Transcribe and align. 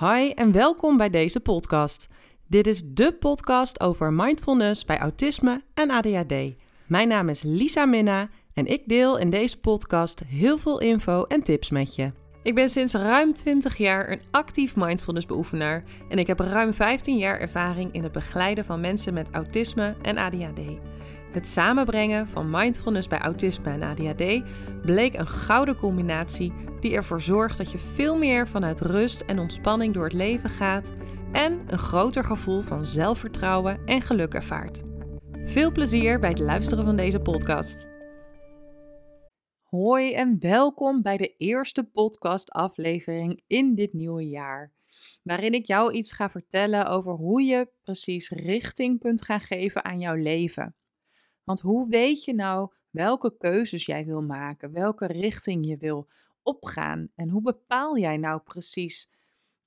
Hi 0.00 0.30
en 0.30 0.52
welkom 0.52 0.96
bij 0.96 1.10
deze 1.10 1.40
podcast. 1.40 2.08
Dit 2.46 2.66
is 2.66 2.82
de 2.84 3.12
podcast 3.12 3.80
over 3.80 4.12
mindfulness 4.12 4.84
bij 4.84 4.98
autisme 4.98 5.62
en 5.74 5.90
ADHD. 5.90 6.34
Mijn 6.86 7.08
naam 7.08 7.28
is 7.28 7.42
Lisa 7.42 7.84
Minna 7.84 8.28
en 8.54 8.66
ik 8.66 8.82
deel 8.88 9.18
in 9.18 9.30
deze 9.30 9.60
podcast 9.60 10.22
heel 10.26 10.58
veel 10.58 10.80
info 10.80 11.24
en 11.24 11.42
tips 11.42 11.70
met 11.70 11.94
je. 11.94 12.12
Ik 12.42 12.54
ben 12.54 12.68
sinds 12.68 12.92
ruim 12.94 13.34
20 13.34 13.76
jaar 13.76 14.10
een 14.10 14.20
actief 14.30 14.76
mindfulness 14.76 15.26
beoefenaar 15.26 15.84
en 16.08 16.18
ik 16.18 16.26
heb 16.26 16.38
ruim 16.38 16.72
15 16.72 17.18
jaar 17.18 17.38
ervaring 17.38 17.92
in 17.92 18.02
het 18.02 18.12
begeleiden 18.12 18.64
van 18.64 18.80
mensen 18.80 19.14
met 19.14 19.30
autisme 19.30 19.96
en 20.02 20.18
ADHD. 20.18 20.60
Het 21.30 21.48
samenbrengen 21.48 22.28
van 22.28 22.50
mindfulness 22.50 23.08
bij 23.08 23.18
autisme 23.18 23.70
en 23.70 23.82
ADHD 23.82 24.42
bleek 24.82 25.14
een 25.14 25.26
gouden 25.26 25.76
combinatie 25.76 26.52
die 26.80 26.94
ervoor 26.94 27.20
zorgt 27.20 27.58
dat 27.58 27.70
je 27.70 27.78
veel 27.78 28.18
meer 28.18 28.48
vanuit 28.48 28.80
rust 28.80 29.20
en 29.20 29.38
ontspanning 29.38 29.94
door 29.94 30.04
het 30.04 30.12
leven 30.12 30.50
gaat 30.50 30.92
en 31.32 31.62
een 31.66 31.78
groter 31.78 32.24
gevoel 32.24 32.60
van 32.60 32.86
zelfvertrouwen 32.86 33.86
en 33.86 34.02
geluk 34.02 34.34
ervaart. 34.34 34.82
Veel 35.44 35.72
plezier 35.72 36.20
bij 36.20 36.28
het 36.28 36.38
luisteren 36.38 36.84
van 36.84 36.96
deze 36.96 37.20
podcast. 37.20 37.86
Hoi 39.62 40.14
en 40.14 40.36
welkom 40.40 41.02
bij 41.02 41.16
de 41.16 41.34
eerste 41.36 41.84
podcastaflevering 41.84 43.42
in 43.46 43.74
dit 43.74 43.92
nieuwe 43.92 44.28
jaar. 44.28 44.72
Waarin 45.22 45.52
ik 45.52 45.66
jou 45.66 45.92
iets 45.92 46.12
ga 46.12 46.30
vertellen 46.30 46.86
over 46.86 47.12
hoe 47.12 47.42
je 47.42 47.68
precies 47.82 48.30
richting 48.30 49.00
kunt 49.00 49.22
gaan 49.22 49.40
geven 49.40 49.84
aan 49.84 49.98
jouw 49.98 50.14
leven. 50.14 50.74
Want 51.44 51.60
hoe 51.60 51.88
weet 51.88 52.24
je 52.24 52.34
nou 52.34 52.72
welke 52.90 53.36
keuzes 53.36 53.86
jij 53.86 54.04
wil 54.04 54.22
maken, 54.22 54.72
welke 54.72 55.06
richting 55.06 55.66
je 55.66 55.76
wil 55.76 56.08
opgaan 56.42 57.10
en 57.14 57.28
hoe 57.28 57.42
bepaal 57.42 57.98
jij 57.98 58.16
nou 58.16 58.40
precies 58.40 59.10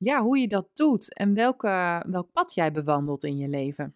ja, 0.04 0.22
hoe 0.22 0.38
je 0.38 0.48
dat 0.48 0.70
doet 0.73 1.13
en 1.13 1.34
welke, 1.34 2.04
welk 2.08 2.32
pad 2.32 2.54
jij 2.54 2.72
bewandelt 2.72 3.23
in 3.23 3.38
je 3.38 3.48
leven? 3.48 3.96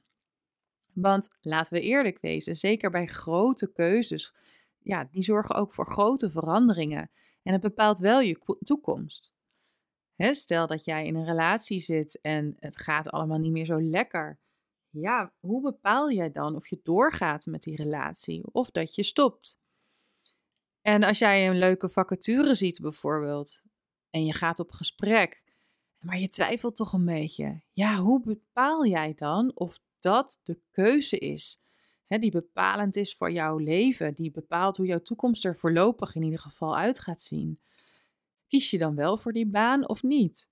Want 0.93 1.37
laten 1.41 1.73
we 1.73 1.81
eerlijk 1.81 2.17
wezen, 2.21 2.55
zeker 2.55 2.89
bij 2.89 3.05
grote 3.05 3.71
keuzes, 3.71 4.33
ja, 4.79 5.07
die 5.11 5.23
zorgen 5.23 5.55
ook 5.55 5.73
voor 5.73 5.87
grote 5.87 6.29
veranderingen 6.29 7.11
en 7.43 7.51
het 7.53 7.61
bepaalt 7.61 7.99
wel 7.99 8.19
je 8.19 8.57
toekomst. 8.63 9.35
stel 10.17 10.67
dat 10.67 10.85
jij 10.85 11.05
in 11.05 11.15
een 11.15 11.25
relatie 11.25 11.79
zit 11.79 12.21
en 12.21 12.55
het 12.59 12.77
gaat 12.77 13.09
allemaal 13.09 13.39
niet 13.39 13.51
meer 13.51 13.65
zo 13.65 13.81
lekker 13.81 14.39
ja, 14.89 15.33
hoe 15.39 15.61
bepaal 15.61 16.11
jij 16.11 16.31
dan 16.31 16.55
of 16.55 16.67
je 16.67 16.79
doorgaat 16.83 17.45
met 17.45 17.61
die 17.61 17.75
relatie 17.75 18.43
of 18.51 18.71
dat 18.71 18.95
je 18.95 19.03
stopt? 19.03 19.59
En 20.81 21.03
als 21.03 21.17
jij 21.17 21.49
een 21.49 21.57
leuke 21.57 21.89
vacature 21.89 22.55
ziet 22.55 22.79
bijvoorbeeld 22.79 23.63
en 24.09 24.25
je 24.25 24.33
gaat 24.33 24.59
op 24.59 24.71
gesprek, 24.71 25.43
maar 25.99 26.19
je 26.19 26.29
twijfelt 26.29 26.75
toch 26.75 26.93
een 26.93 27.05
beetje. 27.05 27.61
Ja, 27.71 27.97
hoe 27.97 28.21
bepaal 28.21 28.85
jij 28.85 29.13
dan 29.13 29.51
of 29.55 29.79
dat 29.99 30.39
de 30.43 30.59
keuze 30.71 31.17
is 31.17 31.61
die 32.07 32.31
bepalend 32.31 32.95
is 32.95 33.15
voor 33.15 33.31
jouw 33.31 33.57
leven, 33.57 34.13
die 34.13 34.31
bepaalt 34.31 34.77
hoe 34.77 34.85
jouw 34.85 35.01
toekomst 35.01 35.45
er 35.45 35.55
voorlopig 35.55 36.15
in 36.15 36.23
ieder 36.23 36.39
geval 36.39 36.77
uit 36.77 36.99
gaat 36.99 37.21
zien? 37.21 37.59
Kies 38.47 38.69
je 38.69 38.77
dan 38.77 38.95
wel 38.95 39.17
voor 39.17 39.33
die 39.33 39.47
baan 39.47 39.87
of 39.89 40.03
niet? 40.03 40.49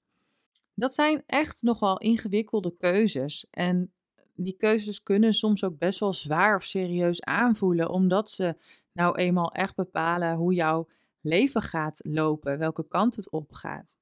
Dat 0.74 0.94
zijn 0.94 1.24
echt 1.26 1.62
nogal 1.62 1.98
ingewikkelde 1.98 2.78
keuzes 2.78 3.48
en 3.50 3.94
die 4.36 4.56
keuzes 4.58 5.04
kunnen 5.04 5.34
soms 5.34 5.64
ook 5.64 5.78
best 5.78 6.00
wel 6.00 6.14
zwaar 6.14 6.56
of 6.56 6.64
serieus 6.64 7.22
aanvoelen, 7.22 7.90
omdat 7.90 8.30
ze 8.30 8.56
nou 8.92 9.16
eenmaal 9.16 9.52
echt 9.52 9.76
bepalen 9.76 10.36
hoe 10.36 10.54
jouw 10.54 10.88
leven 11.22 11.62
gaat 11.62 12.00
lopen, 12.02 12.58
welke 12.58 12.88
kant 12.88 13.16
het 13.16 13.30
op 13.32 13.54
gaat. 13.54 14.00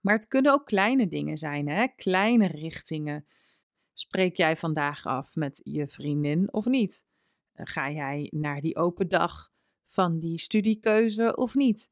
Maar 0.00 0.14
het 0.14 0.28
kunnen 0.28 0.52
ook 0.52 0.66
kleine 0.66 1.08
dingen 1.08 1.36
zijn, 1.36 1.68
hè? 1.68 1.86
kleine 1.96 2.46
richtingen. 2.46 3.26
Spreek 3.92 4.36
jij 4.36 4.56
vandaag 4.56 5.06
af 5.06 5.34
met 5.34 5.60
je 5.64 5.88
vriendin 5.88 6.52
of 6.52 6.66
niet? 6.66 7.06
Ga 7.54 7.90
jij 7.90 8.28
naar 8.34 8.60
die 8.60 8.76
open 8.76 9.08
dag 9.08 9.52
van 9.86 10.18
die 10.18 10.38
studiekeuze 10.38 11.36
of 11.36 11.54
niet? 11.54 11.90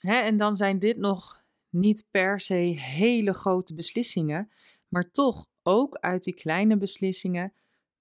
Hè? 0.00 0.14
En 0.14 0.36
dan 0.36 0.56
zijn 0.56 0.78
dit 0.78 0.96
nog 0.96 1.44
niet 1.68 2.06
per 2.10 2.40
se 2.40 2.54
hele 2.54 3.32
grote 3.32 3.74
beslissingen, 3.74 4.50
maar 4.88 5.10
toch 5.10 5.46
ook 5.66 5.96
uit 5.96 6.24
die 6.24 6.34
kleine 6.34 6.76
beslissingen 6.76 7.52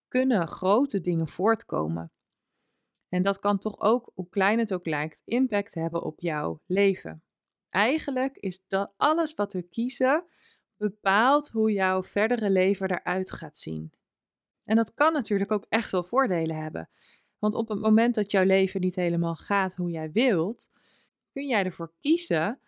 kunnen 0.08 0.48
grote 0.48 1.02
dingen 1.02 1.28
voortkomen. 1.28 2.12
En 3.10 3.24
dat 3.24 3.40
kan 3.40 3.60
toch 3.60 3.80
ook, 3.80 4.12
hoe 4.14 4.30
klein 4.30 4.60
het 4.60 4.74
ook 4.74 4.86
lijkt, 4.86 5.22
impact 5.26 5.74
hebben 5.74 6.04
op 6.04 6.20
jouw 6.20 6.62
leven. 6.66 7.24
Eigenlijk 7.70 8.38
is 8.38 8.68
dat 8.68 8.94
alles 8.98 9.34
wat 9.34 9.54
we 9.54 9.62
kiezen 9.62 10.24
bepaalt 10.78 11.50
hoe 11.50 11.72
jouw 11.72 12.04
verdere 12.04 12.50
leven 12.50 12.92
eruit 12.92 13.32
gaat 13.32 13.58
zien. 13.58 13.94
En 14.64 14.76
dat 14.76 14.94
kan 14.94 15.14
natuurlijk 15.14 15.52
ook 15.52 15.66
echt 15.70 15.92
wel 15.92 16.04
voordelen 16.04 16.56
hebben. 16.56 16.90
Want 17.40 17.54
op 17.54 17.68
het 17.70 17.80
moment 17.80 18.16
dat 18.16 18.32
jouw 18.32 18.44
leven 18.44 18.82
niet 18.82 18.96
helemaal 18.96 19.36
gaat 19.36 19.76
hoe 19.76 19.90
jij 19.90 20.12
wilt, 20.12 20.72
kun 21.32 21.48
jij 21.48 21.64
ervoor 21.64 21.94
kiezen 22.00 22.60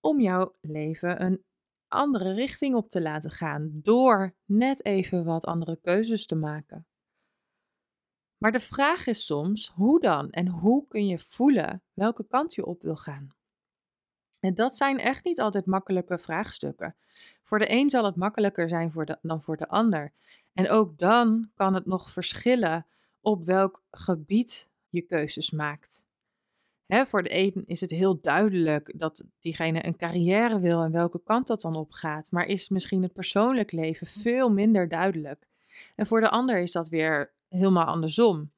om 0.00 0.20
jouw 0.20 0.54
leven 0.60 1.22
een 1.22 1.44
andere 1.90 2.32
richting 2.32 2.74
op 2.74 2.90
te 2.90 3.02
laten 3.02 3.30
gaan 3.30 3.70
door 3.72 4.34
net 4.44 4.84
even 4.84 5.24
wat 5.24 5.44
andere 5.44 5.78
keuzes 5.82 6.26
te 6.26 6.34
maken. 6.34 6.86
Maar 8.38 8.52
de 8.52 8.60
vraag 8.60 9.06
is 9.06 9.26
soms 9.26 9.68
hoe 9.74 10.00
dan 10.00 10.30
en 10.30 10.48
hoe 10.48 10.86
kun 10.88 11.06
je 11.06 11.18
voelen 11.18 11.82
welke 11.92 12.26
kant 12.26 12.54
je 12.54 12.66
op 12.66 12.82
wil 12.82 12.96
gaan. 12.96 13.34
En 14.40 14.54
dat 14.54 14.76
zijn 14.76 14.98
echt 14.98 15.24
niet 15.24 15.40
altijd 15.40 15.66
makkelijke 15.66 16.18
vraagstukken. 16.18 16.96
Voor 17.42 17.58
de 17.58 17.72
een 17.72 17.90
zal 17.90 18.04
het 18.04 18.16
makkelijker 18.16 18.68
zijn 18.68 18.92
voor 18.92 19.18
dan 19.22 19.42
voor 19.42 19.56
de 19.56 19.68
ander. 19.68 20.12
En 20.52 20.70
ook 20.70 20.98
dan 20.98 21.50
kan 21.54 21.74
het 21.74 21.86
nog 21.86 22.10
verschillen 22.10 22.86
op 23.20 23.44
welk 23.44 23.82
gebied 23.90 24.70
je 24.88 25.02
keuzes 25.02 25.50
maakt. 25.50 26.04
Hè, 26.90 27.06
voor 27.06 27.22
de 27.22 27.36
een 27.36 27.62
is 27.66 27.80
het 27.80 27.90
heel 27.90 28.20
duidelijk 28.20 28.92
dat 28.96 29.24
diegene 29.40 29.86
een 29.86 29.96
carrière 29.96 30.58
wil 30.58 30.82
en 30.82 30.92
welke 30.92 31.22
kant 31.22 31.46
dat 31.46 31.60
dan 31.60 31.76
op 31.76 31.92
gaat. 31.92 32.30
Maar 32.30 32.46
is 32.46 32.68
misschien 32.68 33.02
het 33.02 33.12
persoonlijk 33.12 33.72
leven 33.72 34.06
veel 34.06 34.50
minder 34.52 34.88
duidelijk. 34.88 35.46
En 35.94 36.06
voor 36.06 36.20
de 36.20 36.30
ander 36.30 36.58
is 36.58 36.72
dat 36.72 36.88
weer 36.88 37.32
helemaal 37.48 37.84
andersom. 37.84 38.50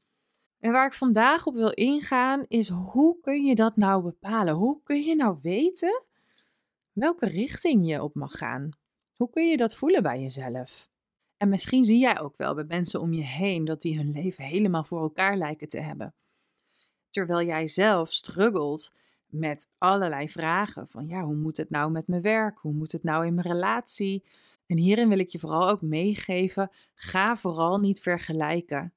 En 0.60 0.72
waar 0.72 0.86
ik 0.86 0.92
vandaag 0.92 1.46
op 1.46 1.54
wil 1.54 1.70
ingaan 1.70 2.44
is 2.48 2.68
hoe 2.68 3.20
kun 3.20 3.44
je 3.44 3.54
dat 3.54 3.76
nou 3.76 4.02
bepalen? 4.02 4.54
Hoe 4.54 4.80
kun 4.82 5.02
je 5.02 5.16
nou 5.16 5.38
weten 5.42 6.02
welke 6.92 7.26
richting 7.26 7.88
je 7.88 8.02
op 8.02 8.14
mag 8.14 8.32
gaan? 8.32 8.70
Hoe 9.16 9.30
kun 9.30 9.48
je 9.48 9.56
dat 9.56 9.74
voelen 9.74 10.02
bij 10.02 10.20
jezelf? 10.20 10.90
En 11.36 11.48
misschien 11.48 11.84
zie 11.84 11.98
jij 11.98 12.20
ook 12.20 12.36
wel 12.36 12.54
bij 12.54 12.64
mensen 12.64 13.00
om 13.00 13.12
je 13.12 13.24
heen 13.24 13.64
dat 13.64 13.82
die 13.82 13.96
hun 13.96 14.12
leven 14.12 14.44
helemaal 14.44 14.84
voor 14.84 15.02
elkaar 15.02 15.36
lijken 15.36 15.68
te 15.68 15.80
hebben 15.80 16.14
terwijl 17.12 17.46
jij 17.46 17.66
zelf 17.66 18.12
struggelt 18.12 18.90
met 19.26 19.68
allerlei 19.78 20.28
vragen 20.28 20.88
van 20.88 21.06
ja, 21.06 21.22
hoe 21.22 21.34
moet 21.34 21.56
het 21.56 21.70
nou 21.70 21.90
met 21.90 22.06
mijn 22.06 22.22
werk? 22.22 22.58
Hoe 22.58 22.72
moet 22.72 22.92
het 22.92 23.02
nou 23.02 23.26
in 23.26 23.34
mijn 23.34 23.46
relatie? 23.46 24.24
En 24.66 24.76
hierin 24.76 25.08
wil 25.08 25.18
ik 25.18 25.28
je 25.28 25.38
vooral 25.38 25.68
ook 25.68 25.82
meegeven, 25.82 26.70
ga 26.94 27.36
vooral 27.36 27.78
niet 27.78 28.00
vergelijken. 28.00 28.92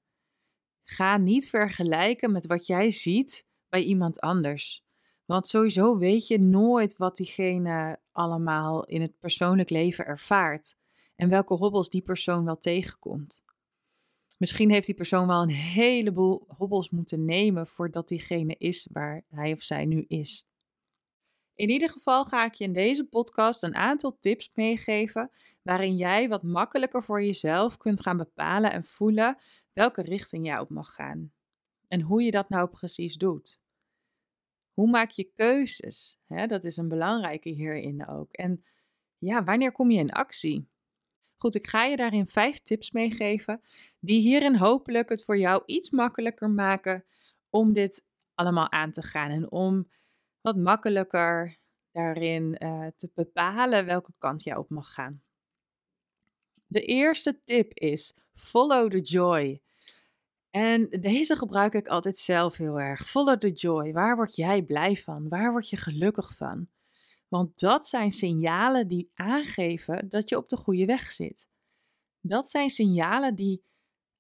Ga 0.83 1.17
niet 1.17 1.49
vergelijken 1.49 2.31
met 2.31 2.45
wat 2.47 2.67
jij 2.67 2.91
ziet 2.91 3.45
bij 3.69 3.83
iemand 3.83 4.19
anders. 4.19 4.83
Want 5.25 5.47
sowieso 5.47 5.97
weet 5.97 6.27
je 6.27 6.39
nooit 6.39 6.97
wat 6.97 7.15
diegene 7.15 7.99
allemaal 8.11 8.85
in 8.85 9.01
het 9.01 9.19
persoonlijk 9.19 9.69
leven 9.69 10.05
ervaart 10.05 10.75
en 11.15 11.29
welke 11.29 11.53
hobbels 11.53 11.89
die 11.89 12.01
persoon 12.01 12.45
wel 12.45 12.57
tegenkomt. 12.57 13.43
Misschien 14.37 14.71
heeft 14.71 14.85
die 14.85 14.95
persoon 14.95 15.27
wel 15.27 15.41
een 15.41 15.49
heleboel 15.49 16.45
hobbels 16.57 16.89
moeten 16.89 17.25
nemen 17.25 17.67
voordat 17.67 18.07
diegene 18.07 18.55
is 18.57 18.87
waar 18.91 19.23
hij 19.29 19.51
of 19.51 19.61
zij 19.61 19.85
nu 19.85 20.05
is. 20.07 20.47
In 21.55 21.69
ieder 21.69 21.89
geval 21.89 22.25
ga 22.25 22.45
ik 22.45 22.53
je 22.53 22.63
in 22.63 22.73
deze 22.73 23.05
podcast 23.05 23.63
een 23.63 23.75
aantal 23.75 24.17
tips 24.19 24.51
meegeven 24.53 25.31
waarin 25.61 25.95
jij 25.95 26.29
wat 26.29 26.43
makkelijker 26.43 27.03
voor 27.03 27.23
jezelf 27.23 27.77
kunt 27.77 28.01
gaan 28.01 28.17
bepalen 28.17 28.71
en 28.71 28.83
voelen 28.83 29.37
welke 29.73 30.01
richting 30.01 30.45
jij 30.45 30.59
op 30.59 30.69
mag 30.69 30.93
gaan. 30.93 31.33
En 31.87 32.01
hoe 32.01 32.23
je 32.23 32.31
dat 32.31 32.49
nou 32.49 32.69
precies 32.69 33.15
doet. 33.17 33.63
Hoe 34.73 34.89
maak 34.89 35.11
je 35.11 35.31
keuzes? 35.35 36.19
dat 36.27 36.63
is 36.63 36.77
een 36.77 36.87
belangrijke 36.87 37.49
hierin 37.49 38.07
ook. 38.07 38.31
En 38.31 38.65
ja, 39.17 39.43
wanneer 39.43 39.71
kom 39.71 39.91
je 39.91 39.99
in 39.99 40.11
actie? 40.11 40.67
Goed, 41.37 41.55
ik 41.55 41.67
ga 41.67 41.85
je 41.85 41.95
daarin 41.95 42.27
vijf 42.27 42.59
tips 42.59 42.91
meegeven, 42.91 43.61
die 43.99 44.19
hierin 44.19 44.55
hopelijk 44.55 45.09
het 45.09 45.23
voor 45.23 45.37
jou 45.37 45.63
iets 45.65 45.89
makkelijker 45.89 46.49
maken 46.49 47.05
om 47.49 47.73
dit 47.73 48.05
allemaal 48.35 48.71
aan 48.71 48.91
te 48.91 49.01
gaan 49.01 49.29
en 49.29 49.51
om 49.51 49.89
wat 50.41 50.55
makkelijker 50.55 51.57
daarin 51.91 52.57
uh, 52.59 52.87
te 52.97 53.09
bepalen 53.13 53.85
welke 53.85 54.13
kant 54.17 54.43
jij 54.43 54.55
op 54.55 54.69
mag 54.69 54.93
gaan. 54.93 55.23
De 56.67 56.81
eerste 56.81 57.43
tip 57.43 57.73
is 57.73 58.15
follow 58.33 58.91
the 58.91 59.01
joy. 59.01 59.61
En 60.49 60.89
deze 60.89 61.35
gebruik 61.35 61.73
ik 61.73 61.87
altijd 61.87 62.17
zelf 62.17 62.57
heel 62.57 62.79
erg. 62.79 63.07
Follow 63.07 63.37
the 63.37 63.51
joy. 63.51 63.91
Waar 63.91 64.15
word 64.15 64.35
jij 64.35 64.61
blij 64.61 64.95
van? 64.95 65.29
Waar 65.29 65.51
word 65.51 65.69
je 65.69 65.77
gelukkig 65.77 66.35
van? 66.35 66.67
Want 67.35 67.59
dat 67.59 67.87
zijn 67.87 68.11
signalen 68.11 68.87
die 68.87 69.11
aangeven 69.13 70.09
dat 70.09 70.29
je 70.29 70.37
op 70.37 70.49
de 70.49 70.57
goede 70.57 70.85
weg 70.85 71.11
zit. 71.11 71.47
Dat 72.21 72.49
zijn 72.49 72.69
signalen 72.69 73.35
die 73.35 73.63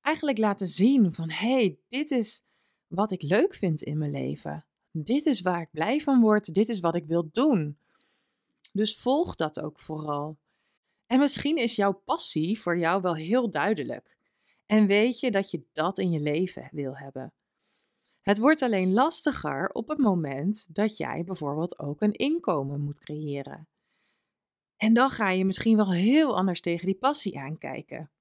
eigenlijk 0.01 0.37
laten 0.37 0.67
zien 0.67 1.13
van 1.13 1.29
hé, 1.29 1.53
hey, 1.53 1.79
dit 1.89 2.11
is 2.11 2.43
wat 2.87 3.11
ik 3.11 3.21
leuk 3.21 3.53
vind 3.53 3.81
in 3.81 3.97
mijn 3.97 4.11
leven. 4.11 4.65
Dit 4.91 5.25
is 5.25 5.41
waar 5.41 5.61
ik 5.61 5.71
blij 5.71 5.99
van 5.99 6.21
word. 6.21 6.53
Dit 6.53 6.69
is 6.69 6.79
wat 6.79 6.95
ik 6.95 7.05
wil 7.05 7.29
doen. 7.31 7.77
Dus 8.71 8.97
volg 8.97 9.35
dat 9.35 9.59
ook 9.59 9.79
vooral. 9.79 10.37
En 11.05 11.19
misschien 11.19 11.57
is 11.57 11.75
jouw 11.75 11.93
passie 11.93 12.59
voor 12.59 12.77
jou 12.77 13.01
wel 13.01 13.15
heel 13.15 13.51
duidelijk. 13.51 14.17
En 14.65 14.85
weet 14.85 15.19
je 15.19 15.31
dat 15.31 15.51
je 15.51 15.63
dat 15.73 15.97
in 15.97 16.11
je 16.11 16.19
leven 16.19 16.69
wil 16.71 16.97
hebben. 16.97 17.33
Het 18.25 18.39
wordt 18.39 18.61
alleen 18.61 18.93
lastiger 18.93 19.69
op 19.69 19.87
het 19.87 19.97
moment 19.97 20.75
dat 20.75 20.97
jij 20.97 21.23
bijvoorbeeld 21.23 21.79
ook 21.79 22.01
een 22.01 22.13
inkomen 22.13 22.81
moet 22.81 22.99
creëren. 22.99 23.67
En 24.77 24.93
dan 24.93 25.09
ga 25.09 25.29
je 25.29 25.45
misschien 25.45 25.75
wel 25.75 25.91
heel 25.91 26.37
anders 26.37 26.61
tegen 26.61 26.85
die 26.85 26.95
passie 26.95 27.39
aankijken. 27.39 28.11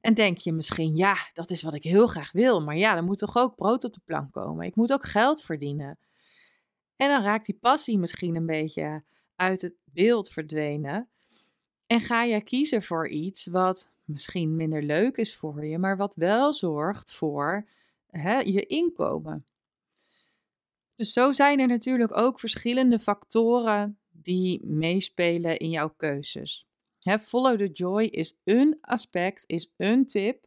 En 0.00 0.14
denk 0.14 0.38
je 0.38 0.52
misschien, 0.52 0.96
ja, 0.96 1.16
dat 1.32 1.50
is 1.50 1.62
wat 1.62 1.74
ik 1.74 1.82
heel 1.82 2.06
graag 2.06 2.32
wil, 2.32 2.62
maar 2.62 2.76
ja, 2.76 2.96
er 2.96 3.04
moet 3.04 3.18
toch 3.18 3.36
ook 3.36 3.56
brood 3.56 3.84
op 3.84 3.92
de 3.92 4.00
plank 4.04 4.32
komen. 4.32 4.66
Ik 4.66 4.76
moet 4.76 4.92
ook 4.92 5.04
geld 5.04 5.42
verdienen. 5.42 5.98
En 6.96 7.08
dan 7.08 7.22
raakt 7.22 7.46
die 7.46 7.58
passie 7.60 7.98
misschien 7.98 8.36
een 8.36 8.46
beetje 8.46 9.04
uit 9.34 9.62
het 9.62 9.74
beeld 9.84 10.28
verdwenen. 10.28 11.08
En 11.86 12.00
ga 12.00 12.26
jij 12.26 12.42
kiezen 12.42 12.82
voor 12.82 13.08
iets 13.08 13.46
wat 13.46 13.92
misschien 14.04 14.56
minder 14.56 14.82
leuk 14.82 15.16
is 15.16 15.36
voor 15.36 15.66
je, 15.66 15.78
maar 15.78 15.96
wat 15.96 16.14
wel 16.14 16.52
zorgt 16.52 17.14
voor 17.14 17.68
hè, 18.18 18.38
je 18.38 18.66
inkomen. 18.66 19.46
Dus 20.94 21.12
zo 21.12 21.32
zijn 21.32 21.60
er 21.60 21.66
natuurlijk 21.66 22.16
ook 22.16 22.40
verschillende 22.40 22.98
factoren 22.98 23.98
die 24.10 24.66
meespelen 24.66 25.56
in 25.58 25.70
jouw 25.70 25.94
keuzes. 25.96 26.66
Hè, 27.00 27.18
follow 27.18 27.58
the 27.58 27.68
joy 27.68 28.02
is 28.02 28.36
een 28.44 28.78
aspect, 28.80 29.44
is 29.46 29.70
een 29.76 30.06
tip 30.06 30.46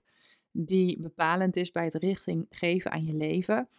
die 0.52 1.00
bepalend 1.00 1.56
is 1.56 1.72
bij 1.72 1.84
het 1.84 1.96
richting 1.96 2.46
geven 2.50 2.92
aan 2.92 3.06
je 3.06 3.14
leven. 3.14 3.70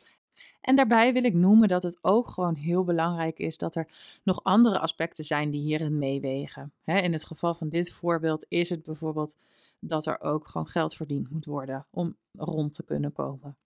En 0.60 0.76
daarbij 0.76 1.12
wil 1.12 1.24
ik 1.24 1.34
noemen 1.34 1.68
dat 1.68 1.82
het 1.82 1.98
ook 2.00 2.28
gewoon 2.28 2.54
heel 2.54 2.84
belangrijk 2.84 3.38
is 3.38 3.56
dat 3.56 3.74
er 3.74 3.88
nog 4.22 4.44
andere 4.44 4.78
aspecten 4.78 5.24
zijn 5.24 5.50
die 5.50 5.60
hierin 5.60 5.98
meewegen. 5.98 6.72
in 6.84 7.12
het 7.12 7.24
geval 7.24 7.54
van 7.54 7.68
dit 7.68 7.92
voorbeeld 7.92 8.46
is 8.48 8.70
het 8.70 8.82
bijvoorbeeld 8.82 9.36
dat 9.78 10.06
er 10.06 10.20
ook 10.20 10.48
gewoon 10.48 10.66
geld 10.66 10.94
verdiend 10.94 11.30
moet 11.30 11.44
worden 11.44 11.86
om 11.90 12.16
rond 12.32 12.74
te 12.74 12.84
kunnen 12.84 13.12
komen. 13.12 13.56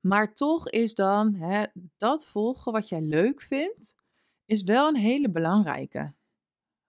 Maar 0.00 0.34
toch 0.34 0.68
is 0.68 0.94
dan 0.94 1.36
dat 1.96 2.26
volgen 2.26 2.72
wat 2.72 2.88
jij 2.88 3.00
leuk 3.00 3.42
vindt, 3.42 3.94
is 4.44 4.62
wel 4.62 4.88
een 4.88 4.96
hele 4.96 5.30
belangrijke. 5.30 6.14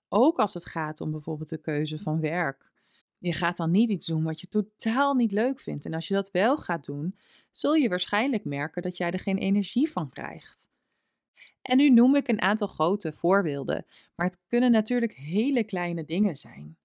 Ook 0.09 0.39
als 0.39 0.53
het 0.53 0.65
gaat 0.65 1.01
om 1.01 1.11
bijvoorbeeld 1.11 1.49
de 1.49 1.57
keuze 1.57 1.99
van 1.99 2.19
werk. 2.19 2.71
Je 3.17 3.33
gaat 3.33 3.57
dan 3.57 3.71
niet 3.71 3.89
iets 3.89 4.07
doen 4.07 4.23
wat 4.23 4.41
je 4.41 4.47
totaal 4.47 5.13
niet 5.13 5.31
leuk 5.31 5.59
vindt. 5.59 5.85
En 5.85 5.93
als 5.93 6.07
je 6.07 6.13
dat 6.13 6.31
wel 6.31 6.57
gaat 6.57 6.85
doen, 6.85 7.17
zul 7.51 7.73
je 7.73 7.89
waarschijnlijk 7.89 8.45
merken 8.45 8.81
dat 8.81 8.97
jij 8.97 9.11
er 9.11 9.19
geen 9.19 9.37
energie 9.37 9.91
van 9.91 10.09
krijgt. 10.09 10.69
En 11.61 11.77
nu 11.77 11.89
noem 11.89 12.15
ik 12.15 12.27
een 12.27 12.41
aantal 12.41 12.67
grote 12.67 13.13
voorbeelden, 13.13 13.85
maar 14.15 14.25
het 14.25 14.39
kunnen 14.47 14.71
natuurlijk 14.71 15.13
hele 15.13 15.63
kleine 15.63 16.05
dingen 16.05 16.37
zijn. 16.37 16.77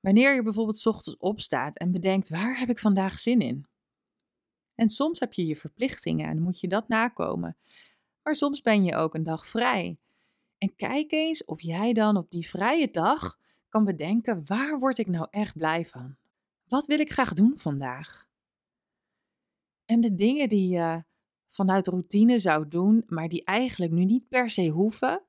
Wanneer 0.00 0.34
je 0.34 0.42
bijvoorbeeld 0.42 0.86
ochtends 0.86 1.18
opstaat 1.18 1.78
en 1.78 1.92
bedenkt: 1.92 2.28
waar 2.28 2.58
heb 2.58 2.68
ik 2.68 2.78
vandaag 2.78 3.18
zin 3.18 3.40
in? 3.40 3.66
En 4.74 4.88
soms 4.88 5.20
heb 5.20 5.32
je 5.32 5.46
je 5.46 5.56
verplichtingen 5.56 6.28
en 6.28 6.42
moet 6.42 6.60
je 6.60 6.68
dat 6.68 6.88
nakomen. 6.88 7.56
Maar 8.22 8.36
soms 8.36 8.60
ben 8.60 8.84
je 8.84 8.94
ook 8.94 9.14
een 9.14 9.22
dag 9.22 9.46
vrij. 9.46 9.98
En 10.58 10.76
kijk 10.76 11.12
eens 11.12 11.44
of 11.44 11.60
jij 11.60 11.92
dan 11.92 12.16
op 12.16 12.30
die 12.30 12.48
vrije 12.48 12.90
dag 12.90 13.38
kan 13.68 13.84
bedenken: 13.84 14.42
waar 14.44 14.78
word 14.78 14.98
ik 14.98 15.06
nou 15.06 15.26
echt 15.30 15.56
blij 15.56 15.84
van? 15.84 16.16
Wat 16.68 16.86
wil 16.86 17.00
ik 17.00 17.12
graag 17.12 17.32
doen 17.32 17.58
vandaag? 17.58 18.28
En 19.84 20.00
de 20.00 20.14
dingen 20.14 20.48
die 20.48 20.68
je 20.68 21.04
vanuit 21.48 21.86
routine 21.86 22.38
zou 22.38 22.68
doen, 22.68 23.02
maar 23.06 23.28
die 23.28 23.44
eigenlijk 23.44 23.92
nu 23.92 24.04
niet 24.04 24.28
per 24.28 24.50
se 24.50 24.68
hoeven, 24.68 25.22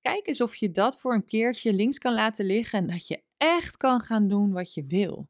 kijk 0.00 0.26
eens 0.26 0.40
of 0.40 0.54
je 0.54 0.70
dat 0.70 1.00
voor 1.00 1.14
een 1.14 1.26
keertje 1.26 1.72
links 1.72 1.98
kan 1.98 2.14
laten 2.14 2.46
liggen 2.46 2.78
en 2.78 2.86
dat 2.86 3.06
je 3.06 3.22
echt 3.36 3.76
kan 3.76 4.00
gaan 4.00 4.28
doen 4.28 4.52
wat 4.52 4.74
je 4.74 4.84
wil. 4.86 5.28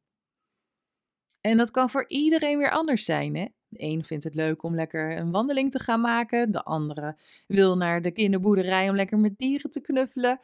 En 1.46 1.56
dat 1.56 1.70
kan 1.70 1.90
voor 1.90 2.04
iedereen 2.08 2.58
weer 2.58 2.70
anders 2.70 3.04
zijn. 3.04 3.36
Hè? 3.36 3.46
De 3.68 3.82
een 3.82 4.04
vindt 4.04 4.24
het 4.24 4.34
leuk 4.34 4.62
om 4.62 4.74
lekker 4.74 5.16
een 5.16 5.30
wandeling 5.30 5.70
te 5.70 5.78
gaan 5.78 6.00
maken. 6.00 6.52
De 6.52 6.62
andere 6.62 7.16
wil 7.46 7.76
naar 7.76 8.02
de 8.02 8.10
kinderboerderij 8.10 8.88
om 8.88 8.96
lekker 8.96 9.18
met 9.18 9.38
dieren 9.38 9.70
te 9.70 9.80
knuffelen. 9.80 10.40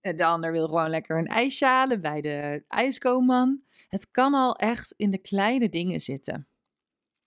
De 0.00 0.24
ander 0.24 0.52
wil 0.52 0.66
gewoon 0.66 0.90
lekker 0.90 1.18
een 1.18 1.26
ijsje 1.26 1.64
halen 1.64 2.00
bij 2.00 2.20
de 2.20 2.64
ijskoman. 2.68 3.62
Het 3.88 4.10
kan 4.10 4.34
al 4.34 4.56
echt 4.56 4.94
in 4.96 5.10
de 5.10 5.18
kleine 5.18 5.68
dingen 5.68 6.00
zitten. 6.00 6.46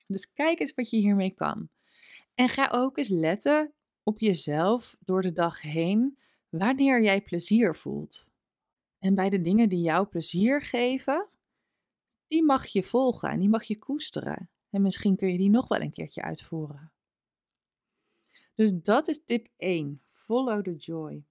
Dus 0.08 0.34
kijk 0.34 0.60
eens 0.60 0.74
wat 0.76 0.90
je 0.90 0.98
hiermee 0.98 1.32
kan. 1.32 1.70
En 2.36 2.50
ga 2.50 2.70
ook 2.72 2.98
eens 2.98 3.10
letten 3.10 3.74
op 4.04 4.20
jezelf 4.20 4.96
door 5.00 5.22
de 5.22 5.34
dag 5.34 5.62
heen 5.62 6.18
wanneer 6.50 7.02
jij 7.02 7.22
plezier 7.22 7.76
voelt. 7.76 8.30
En 9.00 9.16
bij 9.16 9.30
de 9.30 9.42
dingen 9.42 9.70
die 9.70 9.82
jou 9.82 10.08
plezier 10.08 10.62
geven, 10.62 11.28
die 12.30 12.44
mag 12.44 12.66
je 12.66 12.84
volgen 12.84 13.30
en 13.30 13.40
die 13.40 13.50
mag 13.50 13.64
je 13.64 13.80
koesteren. 13.80 14.50
En 14.70 14.82
misschien 14.82 15.16
kun 15.16 15.32
je 15.32 15.38
die 15.38 15.50
nog 15.50 15.68
wel 15.68 15.82
een 15.82 15.92
keertje 15.92 16.22
uitvoeren. 16.22 16.92
Dus 18.56 18.72
dat 18.74 19.08
is 19.08 19.24
tip 19.26 19.48
1. 19.58 20.02
Follow 20.08 20.64
the 20.64 20.76
joy. 20.76 21.24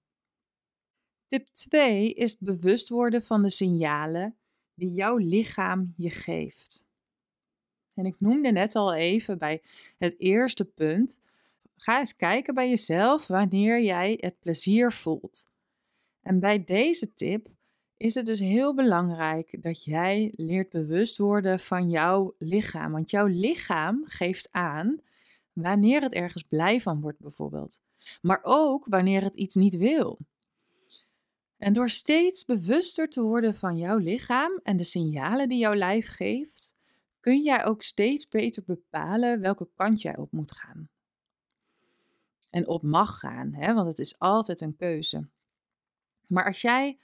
Tip 1.25 1.47
2 1.47 2.13
is 2.13 2.37
bewust 2.37 2.89
worden 2.89 3.21
van 3.21 3.41
de 3.41 3.49
signalen 3.49 4.35
die 4.73 4.93
jouw 4.93 5.17
lichaam 5.17 5.93
je 5.97 6.09
geeft. 6.09 6.87
En 7.93 8.05
ik 8.05 8.19
noemde 8.19 8.51
net 8.51 8.75
al 8.75 8.93
even 8.93 9.37
bij 9.37 9.61
het 9.97 10.15
eerste 10.17 10.65
punt. 10.65 11.21
Ga 11.75 11.99
eens 11.99 12.15
kijken 12.15 12.53
bij 12.53 12.69
jezelf 12.69 13.27
wanneer 13.27 13.81
jij 13.81 14.17
het 14.19 14.39
plezier 14.39 14.91
voelt. 14.91 15.47
En 16.21 16.39
bij 16.39 16.63
deze 16.63 17.13
tip 17.13 17.47
is 17.99 18.15
het 18.15 18.25
dus 18.25 18.39
heel 18.39 18.75
belangrijk 18.75 19.63
dat 19.63 19.83
jij 19.83 20.33
leert 20.35 20.69
bewust 20.69 21.17
worden 21.17 21.59
van 21.59 21.89
jouw 21.89 22.35
lichaam. 22.37 22.91
Want 22.91 23.09
jouw 23.09 23.25
lichaam 23.25 24.05
geeft 24.05 24.51
aan 24.51 25.01
wanneer 25.53 26.01
het 26.01 26.13
ergens 26.13 26.43
blij 26.43 26.81
van 26.81 27.01
wordt, 27.01 27.19
bijvoorbeeld. 27.19 27.81
Maar 28.21 28.39
ook 28.41 28.85
wanneer 28.85 29.23
het 29.23 29.35
iets 29.35 29.55
niet 29.55 29.77
wil. 29.77 30.17
En 31.57 31.73
door 31.73 31.89
steeds 31.89 32.45
bewuster 32.45 33.09
te 33.09 33.21
worden 33.21 33.55
van 33.55 33.77
jouw 33.77 33.97
lichaam 33.97 34.59
en 34.63 34.77
de 34.77 34.83
signalen 34.83 35.49
die 35.49 35.59
jouw 35.59 35.75
lijf 35.75 36.07
geeft, 36.07 36.75
kun 37.19 37.41
jij 37.41 37.65
ook 37.65 37.83
steeds 37.83 38.27
beter 38.27 38.63
bepalen 38.65 39.41
welke 39.41 39.69
kant 39.75 40.01
jij 40.01 40.17
op 40.17 40.31
moet 40.31 40.51
gaan. 40.51 40.89
En 42.49 42.67
op 42.67 42.83
mag 42.83 43.19
gaan, 43.19 43.53
hè? 43.53 43.73
want 43.73 43.87
het 43.87 43.99
is 43.99 44.19
altijd 44.19 44.61
een 44.61 44.75
keuze. 44.75 45.29
Maar 46.27 46.45
als 46.45 46.61
jij 46.61 46.97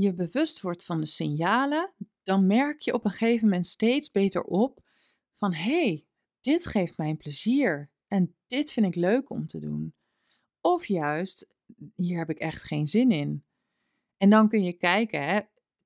je 0.00 0.14
bewust 0.14 0.60
wordt 0.60 0.84
van 0.84 1.00
de 1.00 1.06
signalen, 1.06 1.92
dan 2.22 2.46
merk 2.46 2.80
je 2.80 2.94
op 2.94 3.04
een 3.04 3.10
gegeven 3.10 3.48
moment 3.48 3.66
steeds 3.66 4.10
beter 4.10 4.42
op 4.42 4.80
van 5.36 5.54
hé, 5.54 5.82
hey, 5.82 6.06
dit 6.40 6.66
geeft 6.66 6.96
mij 6.96 7.14
plezier 7.14 7.90
en 8.08 8.34
dit 8.46 8.70
vind 8.70 8.86
ik 8.86 8.94
leuk 8.94 9.30
om 9.30 9.46
te 9.46 9.58
doen. 9.58 9.94
Of 10.60 10.86
juist, 10.86 11.48
hier 11.94 12.18
heb 12.18 12.30
ik 12.30 12.38
echt 12.38 12.62
geen 12.62 12.86
zin 12.86 13.10
in. 13.10 13.44
En 14.16 14.30
dan 14.30 14.48
kun 14.48 14.62
je 14.62 14.72
kijken, 14.72 15.24
hè, 15.28 15.40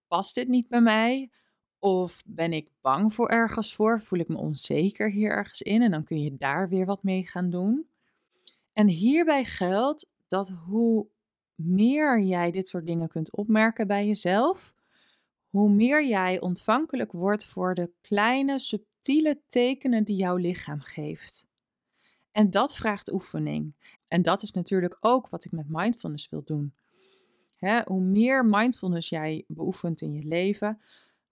past 0.08 0.34
dit 0.34 0.48
niet 0.48 0.68
bij 0.68 0.80
mij? 0.80 1.30
Of 1.78 2.22
ben 2.26 2.52
ik 2.52 2.68
bang 2.80 3.14
voor 3.14 3.28
ergens 3.28 3.74
voor? 3.74 4.00
Voel 4.00 4.18
ik 4.18 4.28
me 4.28 4.36
onzeker 4.36 5.10
hier 5.10 5.30
ergens 5.30 5.62
in? 5.62 5.82
En 5.82 5.90
dan 5.90 6.04
kun 6.04 6.20
je 6.20 6.36
daar 6.36 6.68
weer 6.68 6.86
wat 6.86 7.02
mee 7.02 7.26
gaan 7.26 7.50
doen. 7.50 7.86
En 8.72 8.88
hierbij 8.88 9.44
geldt 9.44 10.14
dat 10.26 10.50
hoe 10.66 11.06
meer 11.64 12.20
jij 12.20 12.50
dit 12.50 12.68
soort 12.68 12.86
dingen 12.86 13.08
kunt 13.08 13.36
opmerken 13.36 13.86
bij 13.86 14.06
jezelf, 14.06 14.74
hoe 15.48 15.70
meer 15.70 16.06
jij 16.06 16.40
ontvankelijk 16.40 17.12
wordt 17.12 17.44
voor 17.44 17.74
de 17.74 17.90
kleine, 18.00 18.58
subtiele 18.58 19.40
tekenen 19.48 20.04
die 20.04 20.16
jouw 20.16 20.36
lichaam 20.36 20.80
geeft. 20.80 21.50
En 22.30 22.50
dat 22.50 22.74
vraagt 22.74 23.12
oefening. 23.12 23.74
En 24.08 24.22
dat 24.22 24.42
is 24.42 24.50
natuurlijk 24.50 24.96
ook 25.00 25.28
wat 25.28 25.44
ik 25.44 25.52
met 25.52 25.68
mindfulness 25.68 26.28
wil 26.28 26.42
doen. 26.44 26.74
hoe 27.84 28.00
meer 28.00 28.46
mindfulness 28.46 29.08
jij 29.08 29.44
beoefent 29.46 30.00
in 30.00 30.12
je 30.12 30.24
leven, 30.24 30.80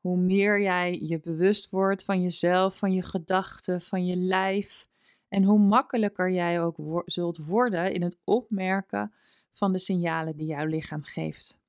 hoe 0.01 0.17
meer 0.17 0.61
jij 0.61 1.01
je 1.03 1.21
bewust 1.21 1.71
wordt 1.71 2.05
van 2.05 2.23
jezelf, 2.23 2.77
van 2.77 2.93
je 2.93 3.03
gedachten, 3.03 3.81
van 3.81 4.07
je 4.07 4.17
lijf. 4.17 4.89
En 5.29 5.43
hoe 5.43 5.59
makkelijker 5.59 6.31
jij 6.31 6.63
ook 6.63 7.03
zult 7.05 7.37
worden 7.39 7.93
in 7.93 8.03
het 8.03 8.19
opmerken 8.25 9.13
van 9.53 9.73
de 9.73 9.79
signalen 9.79 10.37
die 10.37 10.47
jouw 10.47 10.67
lichaam 10.67 11.05
geeft. 11.05 11.61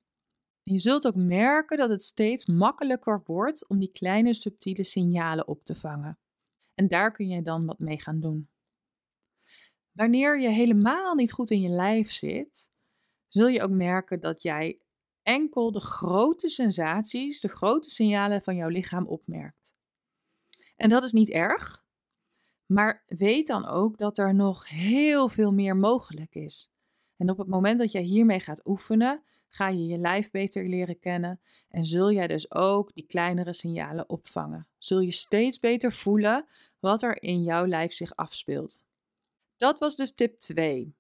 je 0.63 0.77
zult 0.77 1.07
ook 1.07 1.15
merken 1.15 1.77
dat 1.77 1.89
het 1.89 2.03
steeds 2.03 2.45
makkelijker 2.45 3.21
wordt 3.25 3.67
om 3.67 3.79
die 3.79 3.91
kleine 3.91 4.33
subtiele 4.33 4.83
signalen 4.83 5.47
op 5.47 5.63
te 5.63 5.75
vangen. 5.75 6.19
En 6.73 6.87
daar 6.87 7.11
kun 7.11 7.27
je 7.27 7.41
dan 7.41 7.65
wat 7.65 7.79
mee 7.79 8.01
gaan 8.01 8.19
doen. 8.19 8.49
Wanneer 9.91 10.39
je 10.39 10.49
helemaal 10.49 11.15
niet 11.15 11.31
goed 11.31 11.51
in 11.51 11.61
je 11.61 11.69
lijf 11.69 12.11
zit, 12.11 12.71
zul 13.27 13.47
je 13.47 13.61
ook 13.61 13.71
merken 13.71 14.19
dat 14.19 14.41
jij 14.41 14.79
enkel 15.21 15.71
de 15.71 15.81
grote 15.81 16.49
sensaties, 16.49 17.41
de 17.41 17.47
grote 17.47 17.89
signalen 17.89 18.41
van 18.41 18.55
jouw 18.55 18.69
lichaam 18.69 19.07
opmerkt. 19.07 19.73
En 20.75 20.89
dat 20.89 21.03
is 21.03 21.11
niet 21.11 21.29
erg, 21.29 21.85
maar 22.65 23.03
weet 23.05 23.47
dan 23.47 23.65
ook 23.65 23.97
dat 23.97 24.17
er 24.17 24.35
nog 24.35 24.69
heel 24.69 25.29
veel 25.29 25.51
meer 25.51 25.75
mogelijk 25.75 26.35
is. 26.35 26.71
En 27.21 27.29
op 27.29 27.37
het 27.37 27.47
moment 27.47 27.79
dat 27.79 27.91
jij 27.91 28.01
hiermee 28.01 28.39
gaat 28.39 28.67
oefenen, 28.67 29.23
ga 29.49 29.67
je 29.67 29.85
je 29.85 29.97
lijf 29.97 30.31
beter 30.31 30.67
leren 30.67 30.99
kennen 30.99 31.39
en 31.69 31.85
zul 31.85 32.11
jij 32.11 32.27
dus 32.27 32.51
ook 32.51 32.93
die 32.93 33.05
kleinere 33.07 33.53
signalen 33.53 34.09
opvangen. 34.09 34.67
Zul 34.77 34.99
je 34.99 35.11
steeds 35.11 35.59
beter 35.59 35.91
voelen 35.91 36.45
wat 36.79 37.01
er 37.01 37.23
in 37.23 37.43
jouw 37.43 37.65
lijf 37.65 37.93
zich 37.93 38.15
afspeelt. 38.15 38.85
Dat 39.57 39.79
was 39.79 39.95
dus 39.95 40.13
tip 40.13 40.39
2. 40.39 40.95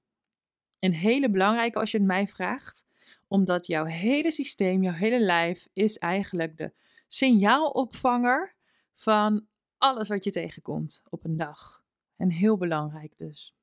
Een 0.79 0.93
hele 0.93 1.29
belangrijke 1.29 1.79
als 1.79 1.91
je 1.91 1.97
het 1.97 2.07
mij 2.07 2.27
vraagt, 2.27 2.85
omdat 3.27 3.67
jouw 3.67 3.85
hele 3.85 4.31
systeem, 4.31 4.83
jouw 4.83 4.93
hele 4.93 5.19
lijf 5.19 5.67
is 5.73 5.97
eigenlijk 5.97 6.57
de 6.57 6.71
signaalopvanger 7.07 8.55
van 8.93 9.47
alles 9.77 10.07
wat 10.07 10.23
je 10.23 10.31
tegenkomt 10.31 11.03
op 11.09 11.23
een 11.23 11.37
dag. 11.37 11.83
En 12.15 12.29
heel 12.29 12.57
belangrijk 12.57 13.17
dus. 13.17 13.55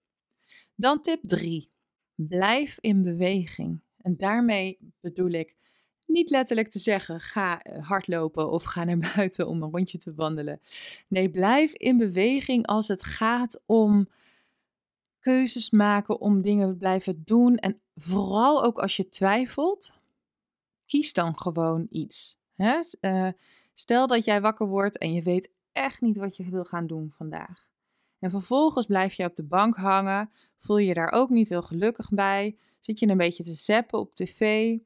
Dan 0.75 1.03
tip 1.03 1.21
3. 1.23 1.71
Blijf 2.21 2.79
in 2.81 3.03
beweging. 3.03 3.81
En 3.97 4.17
daarmee 4.17 4.79
bedoel 5.01 5.31
ik 5.31 5.57
niet 6.05 6.31
letterlijk 6.31 6.69
te 6.69 6.79
zeggen: 6.79 7.21
ga 7.21 7.63
eh, 7.63 7.87
hardlopen 7.87 8.51
of 8.51 8.65
ga 8.65 8.85
naar 8.85 9.13
buiten 9.17 9.49
om 9.49 9.63
een 9.63 9.71
rondje 9.71 9.99
te 9.99 10.15
wandelen. 10.15 10.61
Nee, 11.09 11.31
blijf 11.31 11.73
in 11.73 11.97
beweging 11.97 12.67
als 12.67 12.89
het 12.89 13.05
gaat 13.05 13.63
om 13.67 14.09
keuzes 15.21 15.71
maken, 15.71 16.21
om 16.21 16.43
dingen 16.43 16.77
blijven 16.77 17.23
doen. 17.25 17.57
En 17.57 17.81
vooral 17.95 18.65
ook 18.65 18.79
als 18.79 18.97
je 18.97 19.09
twijfelt, 19.09 20.01
kies 20.87 21.13
dan 21.13 21.39
gewoon 21.39 21.87
iets. 21.91 22.39
Hè? 22.55 22.79
Uh, 23.01 23.29
stel 23.75 24.07
dat 24.07 24.25
jij 24.25 24.41
wakker 24.41 24.67
wordt 24.67 24.99
en 24.99 25.13
je 25.13 25.23
weet 25.23 25.51
echt 25.73 26.01
niet 26.01 26.17
wat 26.17 26.37
je 26.37 26.51
wil 26.51 26.65
gaan 26.65 26.87
doen 26.87 27.13
vandaag. 27.17 27.68
En 28.19 28.31
vervolgens 28.31 28.87
blijf 28.87 29.15
je 29.15 29.25
op 29.25 29.35
de 29.35 29.45
bank 29.45 29.77
hangen, 29.77 30.31
voel 30.59 30.79
je 30.79 30.95
daar 30.95 31.13
ook 31.13 31.31
niet 31.31 31.49
heel 31.49 31.63
gelukkig 31.63 32.09
bij, 32.09 32.57
zit 32.81 32.99
je 32.99 33.09
een 33.09 33.17
beetje 33.17 33.45
te 33.45 33.55
zappen 33.55 33.99
op 33.99 34.15
tv 34.15 34.77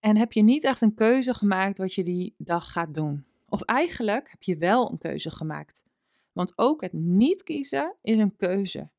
en 0.00 0.16
heb 0.16 0.32
je 0.32 0.42
niet 0.42 0.64
echt 0.64 0.80
een 0.80 0.94
keuze 0.94 1.34
gemaakt 1.34 1.78
wat 1.78 1.94
je 1.94 2.04
die 2.04 2.34
dag 2.38 2.72
gaat 2.72 2.94
doen. 2.94 3.24
Of 3.48 3.62
eigenlijk 3.62 4.30
heb 4.30 4.42
je 4.42 4.56
wel 4.56 4.90
een 4.90 4.98
keuze 4.98 5.30
gemaakt. 5.30 5.84
Want 6.32 6.52
ook 6.56 6.80
het 6.80 6.92
niet 6.92 7.42
kiezen 7.42 7.94
is 8.02 8.18
een 8.18 8.36
keuze. 8.36 8.90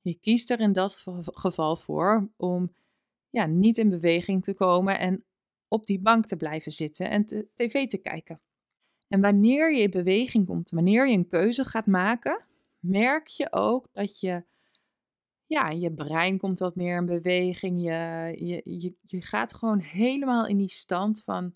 Je 0.00 0.18
kiest 0.20 0.50
er 0.50 0.60
in 0.60 0.72
dat 0.72 1.04
geval 1.22 1.76
voor 1.76 2.30
om 2.36 2.74
ja, 3.30 3.46
niet 3.46 3.78
in 3.78 3.88
beweging 3.88 4.42
te 4.42 4.54
komen 4.54 4.98
en 4.98 5.24
op 5.68 5.86
die 5.86 6.00
bank 6.00 6.26
te 6.26 6.36
blijven 6.36 6.72
zitten 6.72 7.10
en 7.10 7.24
tv 7.54 7.86
te 7.86 7.98
kijken. 7.98 8.40
En 9.08 9.20
wanneer 9.20 9.74
je 9.74 9.82
in 9.82 9.90
beweging 9.90 10.46
komt, 10.46 10.70
wanneer 10.70 11.08
je 11.08 11.16
een 11.16 11.28
keuze 11.28 11.64
gaat 11.64 11.86
maken, 11.86 12.44
merk 12.78 13.26
je 13.26 13.52
ook 13.52 13.88
dat 13.92 14.20
je, 14.20 14.44
ja, 15.46 15.70
je 15.70 15.92
brein 15.92 16.38
komt 16.38 16.58
wat 16.58 16.76
meer 16.76 16.96
in 16.96 17.06
beweging. 17.06 17.82
Je, 17.82 18.34
je, 18.46 18.62
je, 18.64 18.94
je 19.02 19.22
gaat 19.22 19.54
gewoon 19.54 19.78
helemaal 19.78 20.46
in 20.46 20.56
die 20.56 20.68
stand 20.68 21.22
van 21.22 21.54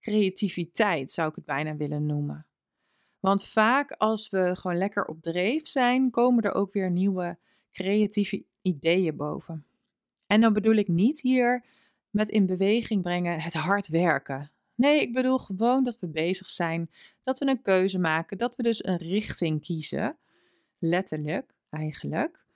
creativiteit, 0.00 1.12
zou 1.12 1.28
ik 1.28 1.34
het 1.34 1.44
bijna 1.44 1.76
willen 1.76 2.06
noemen. 2.06 2.46
Want 3.20 3.44
vaak 3.44 3.90
als 3.90 4.30
we 4.30 4.56
gewoon 4.56 4.76
lekker 4.76 5.04
op 5.04 5.22
dreef 5.22 5.66
zijn, 5.66 6.10
komen 6.10 6.42
er 6.42 6.54
ook 6.54 6.72
weer 6.72 6.90
nieuwe 6.90 7.38
creatieve 7.72 8.44
ideeën 8.62 9.16
boven. 9.16 9.66
En 10.26 10.40
dan 10.40 10.52
bedoel 10.52 10.74
ik 10.74 10.88
niet 10.88 11.20
hier 11.20 11.64
met 12.10 12.28
in 12.28 12.46
beweging 12.46 13.02
brengen 13.02 13.40
het 13.40 13.54
hard 13.54 13.88
werken. 13.88 14.50
Nee, 14.74 15.00
ik 15.00 15.12
bedoel 15.12 15.38
gewoon 15.38 15.84
dat 15.84 15.98
we 15.98 16.08
bezig 16.08 16.50
zijn, 16.50 16.90
dat 17.22 17.38
we 17.38 17.46
een 17.46 17.62
keuze 17.62 17.98
maken, 17.98 18.38
dat 18.38 18.56
we 18.56 18.62
dus 18.62 18.84
een 18.84 18.96
richting 18.96 19.62
kiezen. 19.62 20.16
Letterlijk, 20.84 21.54
eigenlijk. 21.68 22.46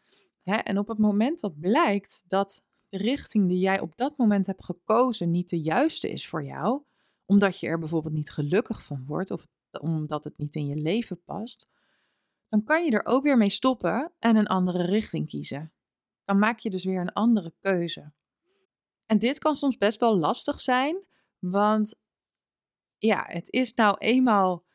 en 0.42 0.78
op 0.78 0.88
het 0.88 0.98
moment 0.98 1.40
dat 1.40 1.60
blijkt 1.60 2.24
dat 2.26 2.64
de 2.88 2.98
richting 2.98 3.48
die 3.48 3.58
jij 3.58 3.80
op 3.80 3.96
dat 3.96 4.16
moment 4.16 4.46
hebt 4.46 4.64
gekozen 4.64 5.30
niet 5.30 5.50
de 5.50 5.60
juiste 5.60 6.10
is 6.10 6.28
voor 6.28 6.44
jou, 6.44 6.82
omdat 7.24 7.60
je 7.60 7.66
er 7.66 7.78
bijvoorbeeld 7.78 8.14
niet 8.14 8.30
gelukkig 8.30 8.82
van 8.82 9.04
wordt 9.06 9.30
of 9.30 9.46
omdat 9.70 10.24
het 10.24 10.38
niet 10.38 10.54
in 10.54 10.66
je 10.66 10.76
leven 10.76 11.22
past, 11.24 11.68
dan 12.48 12.64
kan 12.64 12.84
je 12.84 12.90
er 12.90 13.06
ook 13.06 13.22
weer 13.22 13.36
mee 13.36 13.48
stoppen 13.48 14.12
en 14.18 14.36
een 14.36 14.46
andere 14.46 14.82
richting 14.82 15.28
kiezen. 15.28 15.72
Dan 16.24 16.38
maak 16.38 16.58
je 16.58 16.70
dus 16.70 16.84
weer 16.84 17.00
een 17.00 17.12
andere 17.12 17.54
keuze. 17.60 18.12
En 19.06 19.18
dit 19.18 19.38
kan 19.38 19.54
soms 19.54 19.76
best 19.76 20.00
wel 20.00 20.16
lastig 20.16 20.60
zijn, 20.60 21.04
want 21.38 21.98
ja, 22.98 23.24
het 23.26 23.50
is 23.50 23.74
nou 23.74 23.96
eenmaal. 23.98 24.65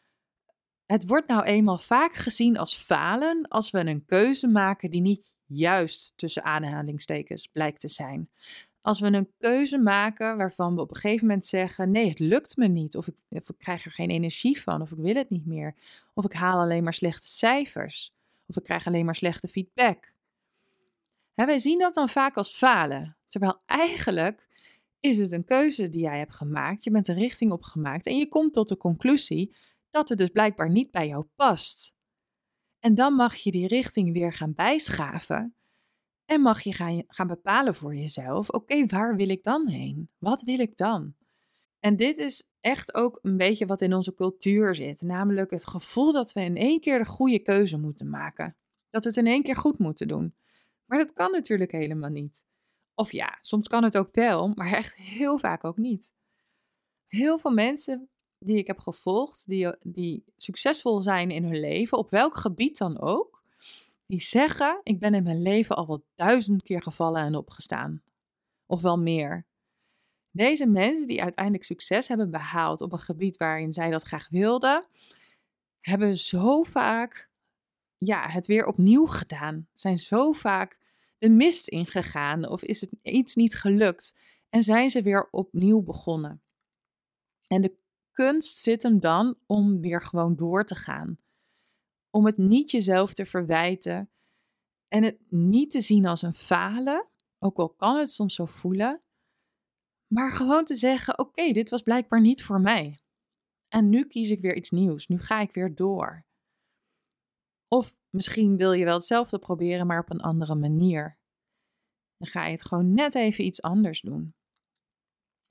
Het 0.91 1.07
wordt 1.07 1.27
nou 1.27 1.43
eenmaal 1.43 1.77
vaak 1.77 2.15
gezien 2.15 2.57
als 2.57 2.77
falen 2.77 3.47
als 3.47 3.71
we 3.71 3.79
een 3.79 4.05
keuze 4.05 4.47
maken 4.47 4.91
die 4.91 5.01
niet 5.01 5.41
juist 5.45 6.13
tussen 6.15 6.43
aanhalingstekens 6.43 7.47
blijkt 7.47 7.79
te 7.79 7.87
zijn. 7.87 8.29
Als 8.81 8.99
we 8.99 9.07
een 9.07 9.31
keuze 9.37 9.77
maken 9.77 10.37
waarvan 10.37 10.75
we 10.75 10.81
op 10.81 10.89
een 10.89 10.95
gegeven 10.95 11.27
moment 11.27 11.45
zeggen: 11.45 11.91
nee, 11.91 12.09
het 12.09 12.19
lukt 12.19 12.57
me 12.57 12.67
niet, 12.67 12.97
of 12.97 13.07
ik, 13.07 13.15
ik 13.29 13.43
krijg 13.57 13.85
er 13.85 13.91
geen 13.91 14.09
energie 14.09 14.61
van, 14.61 14.81
of 14.81 14.91
ik 14.91 14.97
wil 14.97 15.15
het 15.15 15.29
niet 15.29 15.45
meer, 15.45 15.75
of 16.13 16.25
ik 16.25 16.33
haal 16.33 16.59
alleen 16.59 16.83
maar 16.83 16.93
slechte 16.93 17.27
cijfers, 17.27 18.13
of 18.47 18.57
ik 18.57 18.63
krijg 18.63 18.87
alleen 18.87 19.05
maar 19.05 19.15
slechte 19.15 19.47
feedback. 19.47 20.13
Hè, 21.33 21.45
wij 21.45 21.59
zien 21.59 21.79
dat 21.79 21.93
dan 21.93 22.09
vaak 22.09 22.37
als 22.37 22.55
falen, 22.55 23.17
terwijl 23.27 23.61
eigenlijk 23.65 24.47
is 24.99 25.17
het 25.17 25.31
een 25.31 25.45
keuze 25.45 25.89
die 25.89 26.01
jij 26.01 26.17
hebt 26.17 26.35
gemaakt. 26.35 26.83
Je 26.83 26.91
bent 26.91 27.07
een 27.07 27.15
richting 27.15 27.51
opgemaakt 27.51 28.05
en 28.05 28.17
je 28.17 28.27
komt 28.27 28.53
tot 28.53 28.67
de 28.67 28.77
conclusie 28.77 29.55
dat 29.91 30.09
het 30.09 30.17
dus 30.17 30.29
blijkbaar 30.29 30.69
niet 30.69 30.91
bij 30.91 31.07
jou 31.07 31.25
past. 31.35 31.95
En 32.79 32.95
dan 32.95 33.13
mag 33.13 33.35
je 33.35 33.51
die 33.51 33.67
richting 33.67 34.13
weer 34.13 34.33
gaan 34.33 34.53
bijschaven 34.53 35.55
en 36.25 36.41
mag 36.41 36.61
je 36.61 36.73
gaan, 36.73 37.03
gaan 37.07 37.27
bepalen 37.27 37.75
voor 37.75 37.95
jezelf: 37.95 38.49
oké, 38.49 38.85
waar 38.85 39.15
wil 39.15 39.29
ik 39.29 39.43
dan 39.43 39.67
heen? 39.67 40.09
Wat 40.17 40.41
wil 40.41 40.59
ik 40.59 40.77
dan? 40.77 41.15
En 41.79 41.95
dit 41.95 42.17
is 42.17 42.49
echt 42.59 42.93
ook 42.93 43.19
een 43.21 43.37
beetje 43.37 43.65
wat 43.65 43.81
in 43.81 43.93
onze 43.93 44.13
cultuur 44.13 44.75
zit, 44.75 45.01
namelijk 45.01 45.51
het 45.51 45.67
gevoel 45.67 46.11
dat 46.11 46.33
we 46.33 46.41
in 46.41 46.57
één 46.57 46.79
keer 46.79 46.97
de 46.97 47.05
goede 47.05 47.39
keuze 47.39 47.77
moeten 47.77 48.09
maken. 48.09 48.55
Dat 48.89 49.03
we 49.03 49.09
het 49.09 49.17
in 49.17 49.27
één 49.27 49.43
keer 49.43 49.55
goed 49.55 49.79
moeten 49.79 50.07
doen. 50.07 50.35
Maar 50.85 50.97
dat 50.97 51.13
kan 51.13 51.31
natuurlijk 51.31 51.71
helemaal 51.71 52.09
niet. 52.09 52.45
Of 52.93 53.11
ja, 53.11 53.37
soms 53.41 53.67
kan 53.67 53.83
het 53.83 53.97
ook 53.97 54.15
wel, 54.15 54.47
maar 54.55 54.73
echt 54.73 54.95
heel 54.95 55.39
vaak 55.39 55.63
ook 55.63 55.77
niet. 55.77 56.13
Heel 57.07 57.37
veel 57.37 57.51
mensen 57.51 58.09
die 58.43 58.57
ik 58.57 58.67
heb 58.67 58.79
gevolgd, 58.79 59.47
die, 59.47 59.75
die 59.79 60.23
succesvol 60.37 61.01
zijn 61.01 61.31
in 61.31 61.43
hun 61.43 61.59
leven, 61.59 61.97
op 61.97 62.09
welk 62.09 62.37
gebied 62.37 62.77
dan 62.77 62.99
ook, 62.99 63.43
die 64.05 64.21
zeggen: 64.21 64.79
Ik 64.83 64.99
ben 64.99 65.13
in 65.13 65.23
mijn 65.23 65.41
leven 65.41 65.75
al 65.75 65.87
wel 65.87 66.03
duizend 66.15 66.63
keer 66.63 66.81
gevallen 66.81 67.21
en 67.21 67.35
opgestaan. 67.35 68.01
Of 68.65 68.81
wel 68.81 68.99
meer. 68.99 69.45
Deze 70.31 70.65
mensen 70.65 71.07
die 71.07 71.21
uiteindelijk 71.21 71.63
succes 71.65 72.07
hebben 72.07 72.31
behaald 72.31 72.81
op 72.81 72.91
een 72.91 72.99
gebied 72.99 73.37
waarin 73.37 73.73
zij 73.73 73.89
dat 73.89 74.03
graag 74.03 74.29
wilden, 74.29 74.87
hebben 75.79 76.15
zo 76.15 76.63
vaak 76.63 77.29
ja, 77.97 78.29
het 78.29 78.47
weer 78.47 78.65
opnieuw 78.65 79.05
gedaan. 79.05 79.67
Zijn 79.73 79.99
zo 79.99 80.31
vaak 80.31 80.77
de 81.17 81.29
mist 81.29 81.67
ingegaan 81.67 82.47
of 82.47 82.63
is 82.63 82.81
het 82.81 82.89
iets 83.01 83.35
niet 83.35 83.55
gelukt 83.55 84.15
en 84.49 84.63
zijn 84.63 84.89
ze 84.89 85.01
weer 85.01 85.27
opnieuw 85.31 85.81
begonnen. 85.81 86.41
En 87.47 87.61
de 87.61 87.80
kunst 88.11 88.57
zit 88.57 88.83
hem 88.83 88.99
dan 88.99 89.37
om 89.45 89.81
weer 89.81 90.01
gewoon 90.01 90.35
door 90.35 90.65
te 90.65 90.75
gaan. 90.75 91.19
Om 92.09 92.25
het 92.25 92.37
niet 92.37 92.71
jezelf 92.71 93.13
te 93.13 93.25
verwijten 93.25 94.09
en 94.87 95.03
het 95.03 95.17
niet 95.29 95.71
te 95.71 95.81
zien 95.81 96.05
als 96.05 96.21
een 96.21 96.33
falen, 96.33 97.07
ook 97.39 97.57
al 97.57 97.69
kan 97.69 97.97
het 97.97 98.11
soms 98.11 98.35
zo 98.35 98.45
voelen, 98.45 99.01
maar 100.13 100.31
gewoon 100.31 100.65
te 100.65 100.75
zeggen: 100.75 101.19
Oké, 101.19 101.51
dit 101.51 101.69
was 101.69 101.81
blijkbaar 101.81 102.21
niet 102.21 102.43
voor 102.43 102.61
mij. 102.61 102.99
En 103.67 103.89
nu 103.89 104.05
kies 104.05 104.29
ik 104.29 104.41
weer 104.41 104.55
iets 104.55 104.69
nieuws, 104.69 105.07
nu 105.07 105.19
ga 105.19 105.39
ik 105.39 105.53
weer 105.53 105.75
door. 105.75 106.25
Of 107.67 107.97
misschien 108.09 108.57
wil 108.57 108.71
je 108.71 108.85
wel 108.85 108.93
hetzelfde 108.93 109.39
proberen, 109.39 109.87
maar 109.87 109.99
op 109.99 110.09
een 110.09 110.21
andere 110.21 110.55
manier. 110.55 111.19
Dan 112.17 112.27
ga 112.27 112.45
je 112.45 112.51
het 112.51 112.65
gewoon 112.65 112.93
net 112.93 113.15
even 113.15 113.45
iets 113.45 113.61
anders 113.61 114.01
doen. 114.01 114.35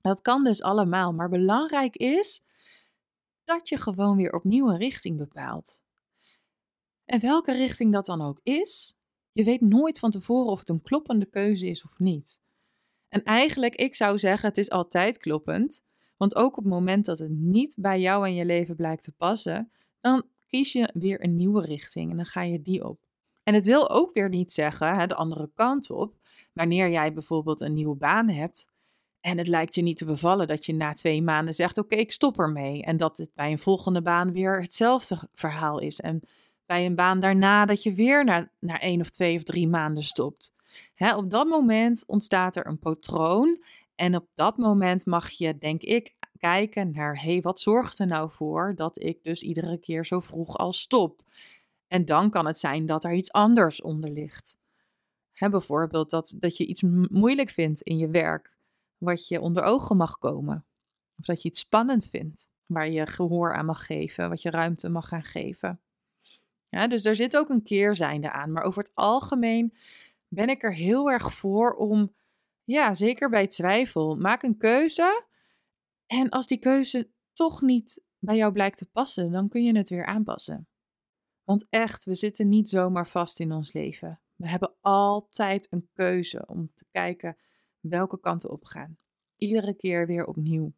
Dat 0.01 0.21
kan 0.21 0.43
dus 0.43 0.61
allemaal, 0.61 1.13
maar 1.13 1.29
belangrijk 1.29 1.95
is 1.95 2.43
dat 3.43 3.69
je 3.69 3.77
gewoon 3.77 4.17
weer 4.17 4.33
opnieuw 4.33 4.69
een 4.69 4.77
richting 4.77 5.17
bepaalt. 5.17 5.83
En 7.05 7.19
welke 7.19 7.51
richting 7.51 7.91
dat 7.91 8.05
dan 8.05 8.21
ook 8.21 8.39
is, 8.43 8.95
je 9.31 9.43
weet 9.43 9.61
nooit 9.61 9.99
van 9.99 10.11
tevoren 10.11 10.51
of 10.51 10.59
het 10.59 10.69
een 10.69 10.81
kloppende 10.81 11.25
keuze 11.25 11.67
is 11.67 11.83
of 11.83 11.99
niet. 11.99 12.39
En 13.09 13.23
eigenlijk, 13.23 13.75
ik 13.75 13.95
zou 13.95 14.19
zeggen, 14.19 14.49
het 14.49 14.57
is 14.57 14.69
altijd 14.69 15.17
kloppend. 15.17 15.83
Want 16.17 16.35
ook 16.35 16.57
op 16.57 16.63
het 16.63 16.73
moment 16.73 17.05
dat 17.05 17.19
het 17.19 17.31
niet 17.31 17.75
bij 17.79 17.99
jou 17.99 18.25
en 18.25 18.33
je 18.33 18.45
leven 18.45 18.75
blijkt 18.75 19.03
te 19.03 19.11
passen, 19.11 19.71
dan 19.99 20.23
kies 20.47 20.71
je 20.71 20.89
weer 20.93 21.23
een 21.23 21.35
nieuwe 21.35 21.61
richting 21.61 22.11
en 22.11 22.15
dan 22.15 22.25
ga 22.25 22.41
je 22.41 22.61
die 22.61 22.87
op. 22.87 23.05
En 23.43 23.53
het 23.53 23.65
wil 23.65 23.89
ook 23.89 24.13
weer 24.13 24.29
niet 24.29 24.53
zeggen, 24.53 24.95
hè, 24.95 25.07
de 25.07 25.15
andere 25.15 25.51
kant 25.53 25.89
op, 25.89 26.15
wanneer 26.53 26.89
jij 26.89 27.13
bijvoorbeeld 27.13 27.61
een 27.61 27.73
nieuwe 27.73 27.95
baan 27.95 28.29
hebt 28.29 28.65
en 29.21 29.37
het 29.37 29.47
lijkt 29.47 29.75
je 29.75 29.81
niet 29.81 29.97
te 29.97 30.05
bevallen 30.05 30.47
dat 30.47 30.65
je 30.65 30.73
na 30.73 30.93
twee 30.93 31.21
maanden 31.21 31.53
zegt: 31.53 31.77
Oké, 31.77 31.95
ik 31.95 32.11
stop 32.11 32.39
ermee. 32.39 32.83
En 32.83 32.97
dat 32.97 33.17
het 33.17 33.31
bij 33.33 33.51
een 33.51 33.59
volgende 33.59 34.01
baan 34.01 34.31
weer 34.31 34.61
hetzelfde 34.61 35.17
verhaal 35.33 35.79
is. 35.79 35.99
En 35.99 36.21
bij 36.65 36.85
een 36.85 36.95
baan 36.95 37.19
daarna 37.19 37.65
dat 37.65 37.83
je 37.83 37.93
weer 37.93 38.25
na, 38.25 38.51
na 38.59 38.79
één 38.79 39.01
of 39.01 39.09
twee 39.09 39.37
of 39.37 39.43
drie 39.43 39.67
maanden 39.67 40.03
stopt. 40.03 40.51
Hè, 40.93 41.15
op 41.15 41.29
dat 41.29 41.47
moment 41.47 42.03
ontstaat 42.07 42.55
er 42.55 42.67
een 42.67 42.79
patroon. 42.79 43.63
En 43.95 44.15
op 44.15 44.27
dat 44.35 44.57
moment 44.57 45.05
mag 45.05 45.29
je, 45.29 45.57
denk 45.57 45.81
ik, 45.81 46.15
kijken 46.37 46.91
naar: 46.91 47.21
hé, 47.21 47.31
hey, 47.31 47.41
wat 47.41 47.59
zorgt 47.59 47.99
er 47.99 48.07
nou 48.07 48.29
voor 48.29 48.75
dat 48.75 48.99
ik 49.03 49.23
dus 49.23 49.41
iedere 49.41 49.77
keer 49.77 50.05
zo 50.05 50.19
vroeg 50.19 50.57
al 50.57 50.73
stop? 50.73 51.21
En 51.87 52.05
dan 52.05 52.29
kan 52.29 52.45
het 52.45 52.59
zijn 52.59 52.85
dat 52.85 53.03
er 53.03 53.13
iets 53.13 53.31
anders 53.31 53.81
onder 53.81 54.11
ligt. 54.11 54.57
Hè, 55.33 55.49
bijvoorbeeld 55.49 56.09
dat, 56.09 56.35
dat 56.39 56.57
je 56.57 56.65
iets 56.65 56.81
moeilijk 57.09 57.49
vindt 57.49 57.81
in 57.81 57.97
je 57.97 58.09
werk, 58.09 58.51
wat 59.03 59.27
je 59.27 59.41
onder 59.41 59.63
ogen 59.63 59.97
mag 59.97 60.17
komen. 60.17 60.65
Of 61.17 61.25
dat 61.25 61.41
je 61.41 61.49
iets 61.49 61.59
spannend 61.59 62.09
vindt, 62.09 62.49
waar 62.65 62.89
je 62.89 63.05
gehoor 63.05 63.55
aan 63.55 63.65
mag 63.65 63.85
geven, 63.85 64.29
wat 64.29 64.41
je 64.41 64.49
ruimte 64.49 64.89
mag 64.89 65.07
gaan 65.07 65.23
geven. 65.23 65.81
Ja, 66.69 66.87
dus 66.87 67.05
er 67.05 67.15
zit 67.15 67.37
ook 67.37 67.49
een 67.49 67.63
keerzijde 67.63 68.31
aan. 68.31 68.51
Maar 68.51 68.63
over 68.63 68.83
het 68.83 68.91
algemeen 68.95 69.73
ben 70.27 70.49
ik 70.49 70.63
er 70.63 70.73
heel 70.73 71.11
erg 71.11 71.33
voor 71.33 71.73
om, 71.73 72.13
ja, 72.63 72.93
zeker 72.93 73.29
bij 73.29 73.47
twijfel, 73.47 74.15
maak 74.15 74.43
een 74.43 74.57
keuze. 74.57 75.23
En 76.05 76.29
als 76.29 76.47
die 76.47 76.59
keuze 76.59 77.09
toch 77.33 77.61
niet 77.61 78.03
bij 78.19 78.35
jou 78.35 78.51
blijkt 78.51 78.77
te 78.77 78.89
passen, 78.89 79.31
dan 79.31 79.49
kun 79.49 79.63
je 79.63 79.77
het 79.77 79.89
weer 79.89 80.05
aanpassen. 80.05 80.67
Want 81.43 81.67
echt, 81.69 82.05
we 82.05 82.15
zitten 82.15 82.49
niet 82.49 82.69
zomaar 82.69 83.07
vast 83.07 83.39
in 83.39 83.51
ons 83.51 83.73
leven. 83.73 84.19
We 84.35 84.47
hebben 84.47 84.73
altijd 84.81 85.67
een 85.71 85.89
keuze 85.93 86.43
om 86.47 86.71
te 86.75 86.85
kijken 86.91 87.37
welke 87.81 88.19
kanten 88.19 88.49
op 88.49 88.65
gaan. 88.65 88.97
Iedere 89.35 89.73
keer 89.73 90.07
weer 90.07 90.25
opnieuw. 90.25 90.73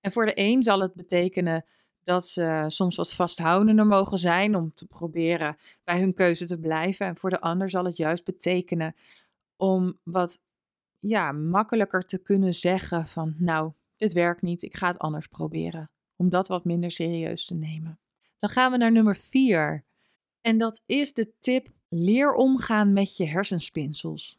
En 0.00 0.12
voor 0.12 0.26
de 0.26 0.32
een 0.34 0.62
zal 0.62 0.80
het 0.80 0.94
betekenen 0.94 1.64
dat 2.04 2.26
ze 2.26 2.64
soms 2.66 2.96
wat 2.96 3.14
vasthoudender 3.14 3.86
mogen 3.86 4.18
zijn 4.18 4.56
om 4.56 4.72
te 4.72 4.86
proberen 4.86 5.56
bij 5.84 6.00
hun 6.00 6.14
keuze 6.14 6.44
te 6.44 6.58
blijven. 6.58 7.06
En 7.06 7.16
voor 7.16 7.30
de 7.30 7.40
ander 7.40 7.70
zal 7.70 7.84
het 7.84 7.96
juist 7.96 8.24
betekenen 8.24 8.94
om 9.56 9.98
wat 10.02 10.40
ja, 10.98 11.32
makkelijker 11.32 12.06
te 12.06 12.18
kunnen 12.18 12.54
zeggen 12.54 13.06
van 13.06 13.34
nou, 13.38 13.72
dit 13.96 14.12
werkt 14.12 14.42
niet, 14.42 14.62
ik 14.62 14.76
ga 14.76 14.86
het 14.86 14.98
anders 14.98 15.26
proberen. 15.26 15.90
Om 16.16 16.28
dat 16.28 16.48
wat 16.48 16.64
minder 16.64 16.90
serieus 16.90 17.44
te 17.46 17.54
nemen. 17.54 17.98
Dan 18.38 18.50
gaan 18.50 18.70
we 18.70 18.76
naar 18.76 18.92
nummer 18.92 19.16
vier. 19.16 19.84
En 20.40 20.58
dat 20.58 20.80
is 20.86 21.12
de 21.12 21.32
tip: 21.40 21.68
leer 21.88 22.32
omgaan 22.32 22.92
met 22.92 23.16
je 23.16 23.26
hersenspinsels. 23.26 24.38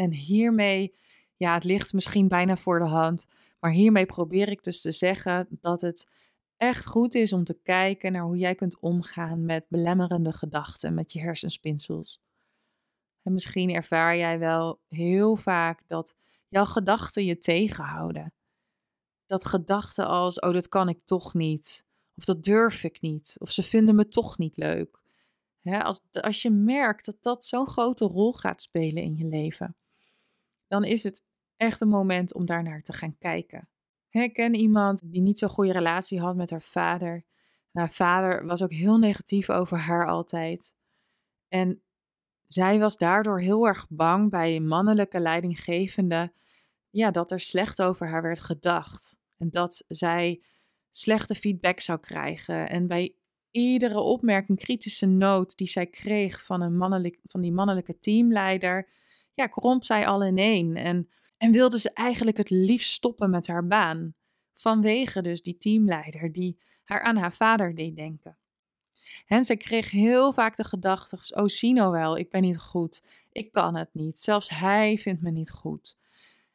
En 0.00 0.12
hiermee, 0.12 0.94
ja, 1.36 1.54
het 1.54 1.64
ligt 1.64 1.92
misschien 1.92 2.28
bijna 2.28 2.56
voor 2.56 2.78
de 2.78 2.84
hand, 2.84 3.26
maar 3.58 3.70
hiermee 3.70 4.06
probeer 4.06 4.48
ik 4.48 4.64
dus 4.64 4.80
te 4.80 4.90
zeggen 4.90 5.46
dat 5.50 5.80
het 5.80 6.10
echt 6.56 6.86
goed 6.86 7.14
is 7.14 7.32
om 7.32 7.44
te 7.44 7.58
kijken 7.62 8.12
naar 8.12 8.22
hoe 8.22 8.36
jij 8.36 8.54
kunt 8.54 8.78
omgaan 8.78 9.44
met 9.44 9.66
belemmerende 9.68 10.32
gedachten, 10.32 10.94
met 10.94 11.12
je 11.12 11.20
hersenspinsels. 11.20 12.20
En 13.22 13.32
misschien 13.32 13.70
ervaar 13.70 14.16
jij 14.16 14.38
wel 14.38 14.80
heel 14.88 15.36
vaak 15.36 15.82
dat 15.86 16.16
jouw 16.48 16.64
gedachten 16.64 17.24
je 17.24 17.38
tegenhouden. 17.38 18.32
Dat 19.26 19.44
gedachten 19.44 20.06
als, 20.06 20.38
oh, 20.38 20.52
dat 20.52 20.68
kan 20.68 20.88
ik 20.88 21.00
toch 21.04 21.34
niet. 21.34 21.84
Of 22.14 22.24
dat 22.24 22.44
durf 22.44 22.84
ik 22.84 23.00
niet. 23.00 23.36
Of 23.38 23.50
ze 23.50 23.62
vinden 23.62 23.94
me 23.94 24.08
toch 24.08 24.38
niet 24.38 24.56
leuk. 24.56 25.00
als, 25.62 26.00
als 26.12 26.42
je 26.42 26.50
merkt 26.50 27.04
dat 27.04 27.16
dat 27.20 27.44
zo'n 27.44 27.68
grote 27.68 28.04
rol 28.04 28.32
gaat 28.32 28.62
spelen 28.62 29.02
in 29.02 29.16
je 29.16 29.24
leven, 29.24 29.74
dan 30.70 30.84
is 30.84 31.02
het 31.02 31.22
echt 31.56 31.80
een 31.80 31.88
moment 31.88 32.34
om 32.34 32.46
daar 32.46 32.62
naar 32.62 32.82
te 32.82 32.92
gaan 32.92 33.18
kijken. 33.18 33.68
Ik 34.10 34.32
ken 34.32 34.54
iemand 34.54 35.12
die 35.12 35.20
niet 35.20 35.38
zo'n 35.38 35.48
goede 35.48 35.72
relatie 35.72 36.20
had 36.20 36.36
met 36.36 36.50
haar 36.50 36.62
vader. 36.62 37.24
haar 37.72 37.90
vader 37.90 38.46
was 38.46 38.62
ook 38.62 38.72
heel 38.72 38.98
negatief 38.98 39.50
over 39.50 39.78
haar 39.78 40.06
altijd. 40.06 40.74
En 41.48 41.82
zij 42.46 42.78
was 42.78 42.96
daardoor 42.96 43.40
heel 43.40 43.66
erg 43.66 43.86
bang 43.88 44.30
bij 44.30 44.60
mannelijke 44.60 45.20
leidinggevende, 45.20 46.32
ja, 46.90 47.10
dat 47.10 47.32
er 47.32 47.40
slecht 47.40 47.82
over 47.82 48.08
haar 48.08 48.22
werd 48.22 48.40
gedacht. 48.40 49.18
En 49.36 49.50
dat 49.50 49.84
zij 49.88 50.42
slechte 50.90 51.34
feedback 51.34 51.80
zou 51.80 51.98
krijgen. 52.00 52.68
En 52.68 52.86
bij 52.86 53.14
iedere 53.50 54.00
opmerking, 54.00 54.58
kritische 54.58 55.06
noot 55.06 55.56
die 55.56 55.66
zij 55.66 55.86
kreeg 55.86 56.44
van, 56.44 56.60
een 56.60 56.76
mannelijk, 56.76 57.18
van 57.22 57.40
die 57.40 57.52
mannelijke 57.52 57.98
teamleider, 57.98 58.88
ja, 59.34 59.46
kromp 59.46 59.84
zij 59.84 60.06
al 60.06 60.24
in 60.24 60.38
één. 60.38 60.76
En 60.76 61.08
en 61.40 61.52
wilde 61.52 61.78
ze 61.78 61.92
eigenlijk 61.92 62.36
het 62.36 62.50
liefst 62.50 62.92
stoppen 62.92 63.30
met 63.30 63.46
haar 63.46 63.66
baan. 63.66 64.14
Vanwege 64.54 65.22
dus 65.22 65.42
die 65.42 65.58
teamleider 65.58 66.32
die 66.32 66.58
haar 66.84 67.02
aan 67.02 67.16
haar 67.16 67.32
vader 67.32 67.74
deed 67.74 67.96
denken. 67.96 68.36
En 69.26 69.44
zij 69.44 69.56
kreeg 69.56 69.90
heel 69.90 70.32
vaak 70.32 70.56
de 70.56 70.64
gedachten: 70.64 71.42
Oh, 71.42 71.46
zie 71.46 71.72
nou 71.72 71.92
wel, 71.92 72.16
ik 72.16 72.30
ben 72.30 72.42
niet 72.42 72.58
goed. 72.58 73.02
Ik 73.32 73.52
kan 73.52 73.76
het 73.76 73.88
niet. 73.92 74.18
Zelfs 74.18 74.50
hij 74.50 74.98
vindt 74.98 75.22
me 75.22 75.30
niet 75.30 75.50
goed. 75.50 75.98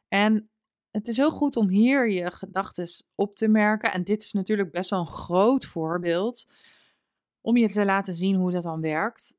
En 0.08 0.48
het 0.90 1.08
is 1.08 1.16
heel 1.16 1.30
goed 1.30 1.56
om 1.56 1.68
hier 1.68 2.10
je 2.10 2.30
gedachten 2.30 2.88
op 3.14 3.34
te 3.34 3.48
merken. 3.48 3.92
En 3.92 4.04
dit 4.04 4.22
is 4.22 4.32
natuurlijk 4.32 4.70
best 4.70 4.90
wel 4.90 5.00
een 5.00 5.06
groot 5.06 5.64
voorbeeld 5.64 6.50
om 7.40 7.56
je 7.56 7.70
te 7.70 7.84
laten 7.84 8.14
zien 8.14 8.36
hoe 8.36 8.50
dat 8.50 8.62
dan 8.62 8.80
werkt. 8.80 9.34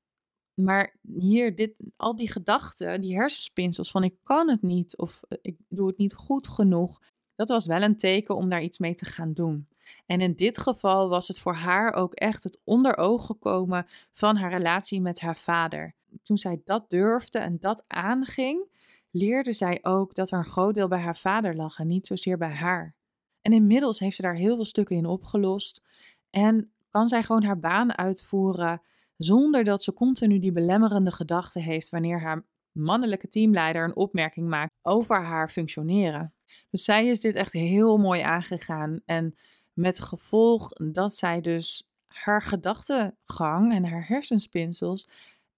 Maar 0.64 0.96
hier, 1.18 1.56
dit, 1.56 1.74
al 1.96 2.16
die 2.16 2.32
gedachten, 2.32 3.02
die 3.02 3.16
hersenspinsels 3.16 3.92
van 3.92 4.04
ik 4.04 4.16
kan 4.24 4.50
het 4.50 4.62
niet 4.62 4.98
of 4.98 5.22
eh, 5.28 5.38
ik 5.42 5.58
doe 5.70 5.88
het 5.88 5.98
niet 5.98 6.14
goed 6.14 6.48
genoeg, 6.48 7.02
dat 7.36 7.50
was 7.50 7.66
wel 7.66 7.82
een 7.82 7.98
teken 7.98 8.36
om 8.36 8.50
daar 8.50 8.64
iets 8.64 8.78
mee 8.78 8.96
te 8.96 9.06
gaan 9.06 9.34
doen. 9.34 9.68
En 10.06 10.22
in 10.22 10.36
dit 10.36 10.58
geval 10.58 11.10
was 11.10 11.28
het 11.28 11.40
voor 11.40 11.56
haar 11.56 11.94
ook 11.94 12.14
echt 12.14 12.44
het 12.44 12.60
onder 12.64 12.98
ogen 12.98 13.40
komen 13.40 13.86
van 14.12 14.36
haar 14.36 14.52
relatie 14.52 15.02
met 15.02 15.20
haar 15.20 15.38
vader. 15.38 15.96
Toen 16.24 16.38
zij 16.38 16.62
dat 16.64 16.90
durfde 16.90 17.40
en 17.40 17.58
dat 17.60 17.84
aanging, 17.88 18.70
leerde 19.12 19.54
zij 19.54 19.80
ook 19.82 20.16
dat 20.16 20.32
er 20.32 20.38
een 20.38 20.46
groot 20.46 20.74
deel 20.74 20.88
bij 20.88 21.00
haar 21.00 21.18
vader 21.18 21.56
lag 21.56 21.80
en 21.80 21.88
niet 21.88 22.08
zozeer 22.08 22.38
bij 22.38 22.54
haar. 22.54 22.96
En 23.42 23.54
inmiddels 23.54 24.00
heeft 24.00 24.16
ze 24.16 24.22
daar 24.22 24.36
heel 24.36 24.56
veel 24.56 24.66
stukken 24.66 24.96
in 24.96 25.06
opgelost 25.06 25.84
en 26.30 26.72
kan 26.90 27.08
zij 27.08 27.24
gewoon 27.24 27.44
haar 27.44 27.60
baan 27.60 27.98
uitvoeren 27.98 28.82
zonder 29.18 29.64
dat 29.64 29.84
ze 29.84 29.94
continu 29.94 30.40
die 30.40 30.52
belemmerende 30.52 31.12
gedachten 31.12 31.62
heeft 31.62 31.90
wanneer 31.90 32.22
haar 32.22 32.46
mannelijke 32.72 33.28
teamleider 33.28 33.84
een 33.84 33.96
opmerking 33.96 34.48
maakt 34.48 34.72
over 34.82 35.24
haar 35.24 35.50
functioneren. 35.50 36.34
Dus 36.70 36.84
zij 36.84 37.08
is 37.08 37.20
dit 37.20 37.36
echt 37.36 37.54
heel 37.54 37.98
mooi 37.98 38.22
aangegaan 38.22 39.00
en 39.06 39.36
met 39.74 40.00
gevolg 40.00 40.70
dat 40.70 41.16
zij 41.16 41.42
dus 41.42 41.88
haar 42.08 42.42
gedachtegang 42.42 43.74
en 43.74 43.86
haar 43.86 44.08
hersenspinsels 44.08 45.08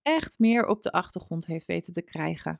echt 0.01 0.39
meer 0.39 0.65
op 0.65 0.83
de 0.83 0.91
achtergrond 0.91 1.45
heeft 1.45 1.65
weten 1.65 1.93
te 1.93 2.01
krijgen. 2.01 2.59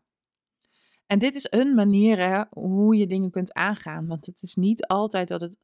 En 1.05 1.19
dit 1.19 1.35
is 1.35 1.47
een 1.49 1.75
manier 1.75 2.47
hoe 2.49 2.95
je 2.95 3.07
dingen 3.07 3.31
kunt 3.31 3.53
aangaan, 3.53 4.07
want 4.07 4.25
het 4.25 4.41
is 4.41 4.55
niet 4.55 4.87
altijd 4.87 5.27
dat 5.27 5.41
het 5.41 5.57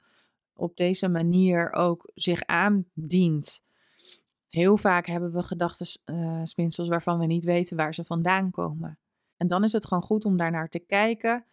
op 0.54 0.78
deze 0.78 1.08
manier 1.08 1.74
ook 1.74 2.12
zich 2.16 2.46
aandient. 2.46 3.64
Heel 4.56 4.78
vaak 4.78 5.06
hebben 5.06 5.32
we 5.32 5.44
gedachtenspinsels 5.44 6.88
uh, 6.88 6.94
waarvan 6.94 7.20
we 7.20 7.26
niet 7.26 7.46
weten 7.46 7.78
waar 7.78 7.94
ze 7.94 8.04
vandaan 8.04 8.52
komen. 8.52 9.00
En 9.38 9.48
dan 9.48 9.64
is 9.64 9.72
het 9.72 9.86
gewoon 9.86 10.04
goed 10.04 10.26
om 10.26 10.38
daar 10.38 10.52
naar 10.52 10.70
te 10.70 10.80
kijken, 10.80 11.46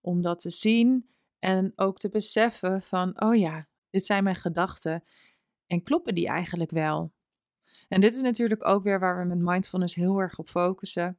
om 0.00 0.22
dat 0.22 0.40
te 0.40 0.50
zien 0.50 1.10
en 1.38 1.72
ook 1.76 1.98
te 1.98 2.08
beseffen 2.08 2.82
van, 2.82 3.20
oh 3.20 3.36
ja, 3.36 3.66
dit 3.90 4.06
zijn 4.06 4.24
mijn 4.24 4.36
gedachten 4.36 5.04
en 5.66 5.82
kloppen 5.82 6.14
die 6.14 6.26
eigenlijk 6.26 6.70
wel? 6.70 7.12
En 7.88 8.00
dit 8.00 8.12
is 8.12 8.20
natuurlijk 8.20 8.66
ook 8.66 8.82
weer 8.82 9.00
waar 9.00 9.18
we 9.18 9.24
met 9.24 9.42
mindfulness 9.42 9.94
heel 9.94 10.18
erg 10.18 10.38
op 10.38 10.48
focussen. 10.48 11.18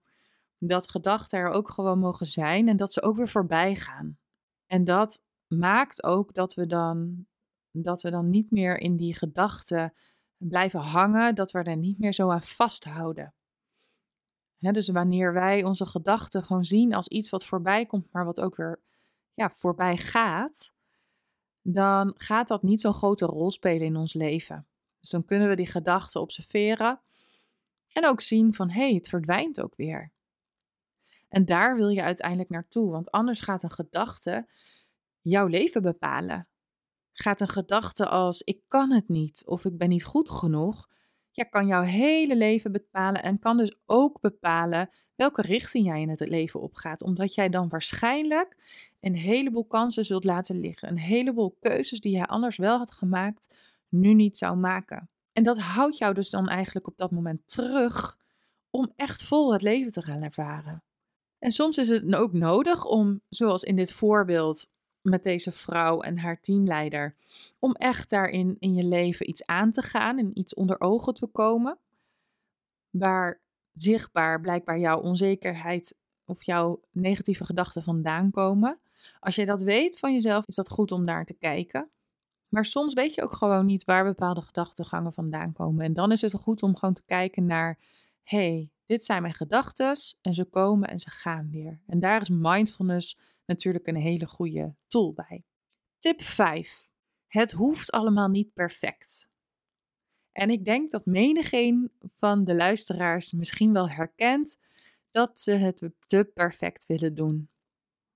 Dat 0.57 0.89
gedachten 0.89 1.39
er 1.39 1.49
ook 1.49 1.69
gewoon 1.69 1.99
mogen 1.99 2.25
zijn 2.25 2.67
en 2.67 2.77
dat 2.77 2.93
ze 2.93 3.01
ook 3.01 3.17
weer 3.17 3.29
voorbij 3.29 3.75
gaan. 3.75 4.17
En 4.65 4.83
dat 4.83 5.23
maakt 5.47 6.03
ook 6.03 6.33
dat 6.33 6.53
we 6.53 6.65
dan, 6.65 7.25
dat 7.71 8.01
we 8.01 8.09
dan 8.09 8.29
niet 8.29 8.51
meer 8.51 8.79
in 8.79 8.97
die 8.97 9.15
gedachten 9.15 9.93
blijven 10.49 10.79
hangen, 10.79 11.35
dat 11.35 11.51
we 11.51 11.63
er 11.63 11.77
niet 11.77 11.99
meer 11.99 12.13
zo 12.13 12.29
aan 12.29 12.41
vasthouden. 12.41 13.33
dus 14.57 14.89
wanneer 14.89 15.33
wij 15.33 15.63
onze 15.63 15.85
gedachten 15.85 16.43
gewoon 16.43 16.63
zien 16.63 16.93
als 16.93 17.07
iets 17.07 17.29
wat 17.29 17.45
voorbij 17.45 17.85
komt, 17.85 18.11
maar 18.11 18.25
wat 18.25 18.41
ook 18.41 18.55
weer 18.55 18.79
ja, 19.33 19.49
voorbij 19.49 19.97
gaat, 19.97 20.73
dan 21.61 22.13
gaat 22.17 22.47
dat 22.47 22.63
niet 22.63 22.81
zo'n 22.81 22.93
grote 22.93 23.25
rol 23.25 23.51
spelen 23.51 23.87
in 23.87 23.95
ons 23.95 24.13
leven. 24.13 24.67
Dus 24.99 25.09
dan 25.09 25.25
kunnen 25.25 25.49
we 25.49 25.55
die 25.55 25.67
gedachten 25.67 26.21
observeren 26.21 26.99
en 27.93 28.07
ook 28.07 28.21
zien 28.21 28.53
van 28.53 28.69
hé, 28.69 28.85
hey, 28.85 28.93
het 28.93 29.09
verdwijnt 29.09 29.61
ook 29.61 29.75
weer. 29.75 30.11
En 31.29 31.45
daar 31.45 31.75
wil 31.75 31.89
je 31.89 32.03
uiteindelijk 32.03 32.49
naartoe, 32.49 32.91
want 32.91 33.11
anders 33.11 33.41
gaat 33.41 33.63
een 33.63 33.71
gedachte 33.71 34.47
jouw 35.21 35.47
leven 35.47 35.81
bepalen 35.81 36.47
gaat 37.21 37.41
een 37.41 37.47
gedachte 37.47 38.07
als 38.07 38.41
ik 38.41 38.59
kan 38.67 38.91
het 38.91 39.09
niet 39.09 39.43
of 39.45 39.65
ik 39.65 39.77
ben 39.77 39.89
niet 39.89 40.03
goed 40.03 40.29
genoeg 40.29 40.89
ja, 41.31 41.43
kan 41.43 41.67
jouw 41.67 41.83
hele 41.83 42.35
leven 42.35 42.71
bepalen 42.71 43.23
en 43.23 43.39
kan 43.39 43.57
dus 43.57 43.75
ook 43.85 44.19
bepalen 44.19 44.89
welke 45.15 45.41
richting 45.41 45.85
jij 45.85 46.01
in 46.01 46.09
het 46.09 46.27
leven 46.27 46.61
opgaat. 46.61 47.01
Omdat 47.01 47.33
jij 47.33 47.49
dan 47.49 47.69
waarschijnlijk 47.69 48.55
een 48.99 49.15
heleboel 49.15 49.65
kansen 49.65 50.05
zult 50.05 50.23
laten 50.23 50.59
liggen. 50.59 50.89
Een 50.89 50.97
heleboel 50.97 51.57
keuzes 51.59 51.99
die 51.99 52.11
jij 52.11 52.25
anders 52.25 52.57
wel 52.57 52.77
had 52.77 52.91
gemaakt, 52.91 53.53
nu 53.89 54.13
niet 54.13 54.37
zou 54.37 54.57
maken. 54.57 55.09
En 55.33 55.43
dat 55.43 55.59
houdt 55.61 55.97
jou 55.97 56.13
dus 56.13 56.29
dan 56.29 56.47
eigenlijk 56.47 56.87
op 56.87 56.97
dat 56.97 57.11
moment 57.11 57.41
terug 57.45 58.17
om 58.69 58.93
echt 58.95 59.23
vol 59.23 59.53
het 59.53 59.61
leven 59.61 59.91
te 59.91 60.01
gaan 60.01 60.21
ervaren. 60.21 60.83
En 61.39 61.51
soms 61.51 61.77
is 61.77 61.89
het 61.89 62.15
ook 62.15 62.33
nodig 62.33 62.85
om, 62.85 63.21
zoals 63.29 63.63
in 63.63 63.75
dit 63.75 63.93
voorbeeld 63.93 64.69
met 65.01 65.23
deze 65.23 65.51
vrouw 65.51 66.01
en 66.01 66.17
haar 66.17 66.41
teamleider, 66.41 67.15
om 67.59 67.71
echt 67.71 68.09
daarin 68.09 68.55
in 68.59 68.73
je 68.73 68.83
leven 68.83 69.29
iets 69.29 69.45
aan 69.45 69.71
te 69.71 69.81
gaan 69.81 70.17
en 70.17 70.39
iets 70.39 70.53
onder 70.53 70.81
ogen 70.81 71.13
te 71.13 71.27
komen, 71.27 71.77
waar 72.89 73.41
zichtbaar 73.73 74.41
blijkbaar 74.41 74.79
jouw 74.79 74.99
onzekerheid 74.99 75.97
of 76.25 76.43
jouw 76.43 76.81
negatieve 76.91 77.45
gedachten 77.45 77.83
vandaan 77.83 78.31
komen. 78.31 78.79
Als 79.19 79.35
je 79.35 79.45
dat 79.45 79.61
weet 79.61 79.99
van 79.99 80.13
jezelf, 80.13 80.47
is 80.47 80.55
dat 80.55 80.69
goed 80.69 80.91
om 80.91 81.03
naar 81.03 81.25
te 81.25 81.33
kijken. 81.33 81.89
Maar 82.47 82.65
soms 82.65 82.93
weet 82.93 83.13
je 83.13 83.21
ook 83.21 83.33
gewoon 83.33 83.65
niet 83.65 83.83
waar 83.83 84.03
bepaalde 84.03 84.41
gedachtengangen 84.41 85.13
vandaan 85.13 85.53
komen. 85.53 85.85
En 85.85 85.93
dan 85.93 86.11
is 86.11 86.21
het 86.21 86.33
goed 86.33 86.63
om 86.63 86.75
gewoon 86.75 86.93
te 86.93 87.05
kijken 87.05 87.45
naar: 87.45 87.79
hey, 88.23 88.69
dit 88.85 89.03
zijn 89.03 89.21
mijn 89.21 89.33
gedachten 89.33 89.95
en 90.21 90.33
ze 90.33 90.45
komen 90.45 90.89
en 90.89 90.99
ze 90.99 91.09
gaan 91.09 91.49
weer. 91.51 91.81
En 91.87 91.99
daar 91.99 92.21
is 92.21 92.29
mindfulness 92.29 93.17
natuurlijk 93.51 93.87
een 93.87 93.95
hele 93.95 94.25
goede 94.25 94.75
tool 94.87 95.13
bij. 95.13 95.43
Tip 95.99 96.21
5. 96.21 96.89
Het 97.27 97.51
hoeft 97.51 97.91
allemaal 97.91 98.27
niet 98.27 98.53
perfect. 98.53 99.29
En 100.31 100.49
ik 100.49 100.65
denk 100.65 100.91
dat 100.91 101.05
menigeen 101.05 101.91
van 102.13 102.43
de 102.45 102.55
luisteraars 102.55 103.31
misschien 103.31 103.73
wel 103.73 103.89
herkent 103.89 104.57
dat 105.09 105.39
ze 105.39 105.51
het 105.51 105.89
te 106.05 106.31
perfect 106.33 106.85
willen 106.85 107.15
doen. 107.15 107.49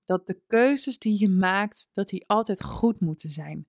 Dat 0.04 0.26
de 0.26 0.40
keuzes 0.46 0.98
die 0.98 1.20
je 1.20 1.28
maakt, 1.28 1.88
dat 1.92 2.08
die 2.08 2.26
altijd 2.26 2.62
goed 2.62 3.00
moeten 3.00 3.30
zijn. 3.30 3.66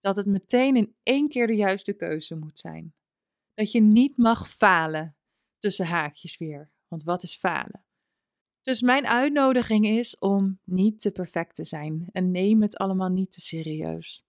Dat 0.00 0.16
het 0.16 0.26
meteen 0.26 0.76
in 0.76 0.94
één 1.02 1.28
keer 1.28 1.46
de 1.46 1.56
juiste 1.56 1.92
keuze 1.92 2.36
moet 2.36 2.58
zijn. 2.58 2.94
Dat 3.54 3.72
je 3.72 3.80
niet 3.80 4.16
mag 4.16 4.48
falen, 4.48 5.16
tussen 5.58 5.86
haakjes 5.86 6.36
weer. 6.36 6.70
Want 6.88 7.02
wat 7.02 7.22
is 7.22 7.36
falen? 7.36 7.84
Dus 8.70 8.82
mijn 8.82 9.06
uitnodiging 9.06 9.86
is 9.86 10.18
om 10.18 10.58
niet 10.64 11.00
te 11.00 11.10
perfect 11.10 11.54
te 11.54 11.64
zijn 11.64 12.08
en 12.12 12.30
neem 12.30 12.62
het 12.62 12.76
allemaal 12.76 13.08
niet 13.08 13.32
te 13.32 13.40
serieus. 13.40 14.24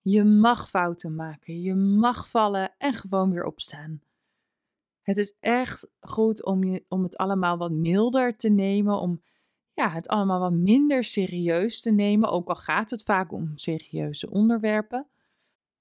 Je 0.00 0.24
mag 0.24 0.68
fouten 0.68 1.14
maken, 1.14 1.60
je 1.60 1.74
mag 1.74 2.28
vallen 2.28 2.74
en 2.78 2.94
gewoon 2.94 3.30
weer 3.30 3.44
opstaan. 3.44 4.00
Het 5.02 5.18
is 5.18 5.34
echt 5.40 5.90
goed 6.00 6.44
om, 6.44 6.64
je, 6.64 6.84
om 6.88 7.02
het 7.02 7.16
allemaal 7.16 7.56
wat 7.56 7.70
milder 7.70 8.36
te 8.36 8.48
nemen, 8.48 8.98
om 8.98 9.22
ja, 9.74 9.90
het 9.90 10.08
allemaal 10.08 10.40
wat 10.40 10.52
minder 10.52 11.04
serieus 11.04 11.80
te 11.80 11.90
nemen, 11.90 12.28
ook 12.28 12.48
al 12.48 12.56
gaat 12.56 12.90
het 12.90 13.02
vaak 13.02 13.32
om 13.32 13.52
serieuze 13.54 14.30
onderwerpen. 14.30 15.06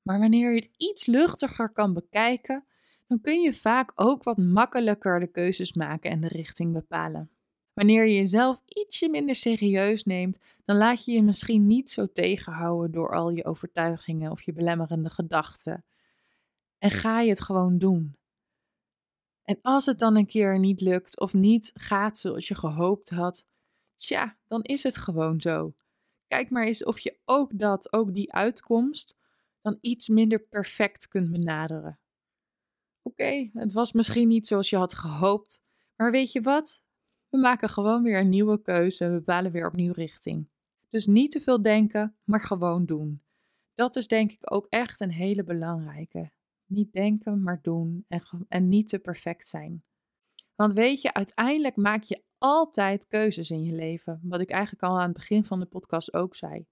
Maar 0.02 0.20
wanneer 0.20 0.54
je 0.54 0.60
het 0.60 0.72
iets 0.78 1.06
luchtiger 1.06 1.70
kan 1.70 1.94
bekijken, 1.94 2.66
dan 3.08 3.22
kun 3.22 3.42
je 3.42 3.54
vaak 3.54 3.92
ook 3.96 4.24
wat 4.24 4.38
makkelijker 4.38 5.20
de 5.20 5.32
keuzes 5.32 5.74
maken 5.74 6.12
en 6.12 6.22
de 6.22 6.28
richting 6.28 6.74
bepalen. 6.74 7.32
Wanneer 7.74 8.06
je 8.06 8.16
jezelf 8.16 8.62
ietsje 8.66 9.10
minder 9.10 9.36
serieus 9.36 10.04
neemt, 10.04 10.40
dan 10.66 10.78
laat 10.78 11.06
je 11.06 11.12
je 11.12 11.22
misschien 11.22 11.68
niet 11.68 11.92
zo 11.92 12.12
tegenhouden 12.14 12.92
door 12.92 13.16
al 13.16 13.30
je 13.30 13.46
overtuigingen 13.46 14.32
of 14.32 14.42
je 14.42 14.54
belemmerende 14.54 15.10
gedachten. 15.10 15.86
En 16.78 16.92
ga 16.92 17.22
je 17.22 17.30
het 17.30 17.42
gewoon 17.42 17.78
doen. 17.78 18.16
En 19.44 19.60
als 19.62 19.86
het 19.86 20.00
dan 20.00 20.16
een 20.16 20.26
keer 20.26 20.60
niet 20.60 20.82
lukt 20.82 21.20
of 21.20 21.34
niet 21.34 21.72
gaat 21.74 22.18
zoals 22.18 22.48
je 22.48 22.56
gehoopt 22.56 23.10
had, 23.10 23.46
tja, 23.96 24.38
dan 24.48 24.64
is 24.64 24.84
het 24.84 24.98
gewoon 24.98 25.42
zo. 25.42 25.74
Kijk 26.28 26.50
maar 26.50 26.66
eens 26.66 26.84
of 26.84 27.00
je 27.00 27.18
ook 27.26 27.60
dat, 27.60 27.94
ook 27.94 28.14
die 28.14 28.34
uitkomst, 28.34 29.18
dan 29.62 29.78
iets 29.82 30.10
minder 30.10 30.40
perfect 30.40 31.08
kunt 31.08 31.32
benaderen. 31.32 32.00
Oké, 33.02 33.50
het 33.54 33.74
was 33.74 33.92
misschien 33.92 34.28
niet 34.28 34.48
zoals 34.48 34.70
je 34.70 34.78
had 34.78 34.94
gehoopt, 34.94 35.62
maar 35.96 36.12
weet 36.12 36.32
je 36.32 36.42
wat? 36.42 36.84
We 37.32 37.38
maken 37.38 37.70
gewoon 37.70 38.04
weer 38.04 38.20
een 38.20 38.30
nieuwe 38.30 38.62
keuze 38.62 39.10
we 39.10 39.14
bepalen 39.14 39.52
weer 39.52 39.68
opnieuw 39.68 39.94
richting. 39.94 40.50
Dus 40.90 41.08
niet 41.08 41.32
te 41.32 41.40
veel 41.40 41.62
denken, 41.62 42.16
maar 42.24 42.42
gewoon 42.42 42.86
doen. 42.86 43.22
Dat 43.76 43.96
is 43.96 44.08
denk 44.08 44.32
ik 44.32 44.54
ook 44.54 44.68
echt 44.70 45.02
een 45.02 45.12
hele 45.12 45.44
belangrijke. 45.44 46.32
Niet 46.66 46.94
denken, 46.94 47.44
maar 47.44 47.60
doen 47.62 48.06
en, 48.08 48.22
en 48.48 48.68
niet 48.68 48.88
te 48.88 49.00
perfect 49.00 49.48
zijn. 49.48 49.84
Want 50.56 50.74
weet 50.74 51.02
je, 51.02 51.14
uiteindelijk 51.14 51.76
maak 51.76 52.04
je 52.04 52.24
altijd 52.38 53.08
keuzes 53.08 53.52
in 53.52 53.64
je 53.64 53.74
leven. 53.74 54.20
Wat 54.24 54.42
ik 54.42 54.50
eigenlijk 54.50 54.84
al 54.84 55.00
aan 55.00 55.08
het 55.08 55.18
begin 55.18 55.44
van 55.44 55.60
de 55.60 55.66
podcast 55.66 56.14
ook 56.14 56.36
zei. 56.36 56.66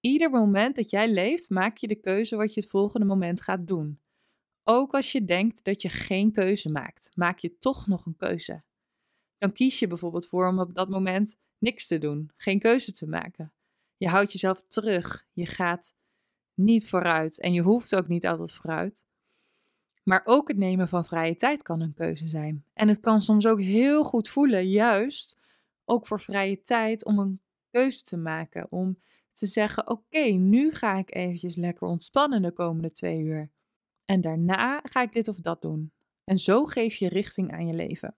Ieder 0.00 0.30
moment 0.30 0.76
dat 0.76 0.90
jij 0.90 1.12
leeft, 1.12 1.50
maak 1.50 1.76
je 1.76 1.88
de 1.88 2.00
keuze 2.00 2.36
wat 2.36 2.54
je 2.54 2.60
het 2.60 2.70
volgende 2.70 3.06
moment 3.06 3.40
gaat 3.40 3.66
doen. 3.66 4.00
Ook 4.64 4.94
als 4.94 5.12
je 5.12 5.24
denkt 5.24 5.64
dat 5.64 5.82
je 5.82 5.88
geen 5.88 6.32
keuze 6.32 6.70
maakt, 6.70 7.10
maak 7.14 7.38
je 7.38 7.58
toch 7.58 7.86
nog 7.86 8.06
een 8.06 8.16
keuze. 8.16 8.64
Dan 9.44 9.52
kies 9.52 9.78
je 9.78 9.86
bijvoorbeeld 9.86 10.26
voor 10.26 10.48
om 10.48 10.58
op 10.58 10.74
dat 10.74 10.88
moment 10.88 11.36
niks 11.58 11.86
te 11.86 11.98
doen, 11.98 12.30
geen 12.36 12.58
keuze 12.58 12.92
te 12.92 13.06
maken. 13.06 13.52
Je 13.96 14.08
houdt 14.08 14.32
jezelf 14.32 14.64
terug, 14.68 15.26
je 15.32 15.46
gaat 15.46 15.94
niet 16.54 16.88
vooruit 16.88 17.40
en 17.40 17.52
je 17.52 17.60
hoeft 17.60 17.94
ook 17.94 18.08
niet 18.08 18.26
altijd 18.26 18.52
vooruit. 18.52 19.06
Maar 20.02 20.22
ook 20.24 20.48
het 20.48 20.56
nemen 20.56 20.88
van 20.88 21.04
vrije 21.04 21.36
tijd 21.36 21.62
kan 21.62 21.80
een 21.80 21.94
keuze 21.94 22.28
zijn. 22.28 22.64
En 22.72 22.88
het 22.88 23.00
kan 23.00 23.20
soms 23.20 23.46
ook 23.46 23.60
heel 23.60 24.04
goed 24.04 24.28
voelen, 24.28 24.68
juist 24.68 25.38
ook 25.84 26.06
voor 26.06 26.20
vrije 26.20 26.62
tijd, 26.62 27.04
om 27.04 27.18
een 27.18 27.40
keuze 27.70 28.02
te 28.02 28.16
maken. 28.16 28.66
Om 28.70 28.98
te 29.32 29.46
zeggen: 29.46 29.88
Oké, 29.88 30.28
nu 30.28 30.72
ga 30.72 30.96
ik 30.96 31.14
eventjes 31.14 31.56
lekker 31.56 31.88
ontspannen 31.88 32.42
de 32.42 32.52
komende 32.52 32.90
twee 32.90 33.20
uur. 33.20 33.50
En 34.04 34.20
daarna 34.20 34.80
ga 34.82 35.02
ik 35.02 35.12
dit 35.12 35.28
of 35.28 35.40
dat 35.40 35.62
doen. 35.62 35.92
En 36.24 36.38
zo 36.38 36.64
geef 36.64 36.94
je 36.94 37.08
richting 37.08 37.52
aan 37.52 37.66
je 37.66 37.74
leven. 37.74 38.16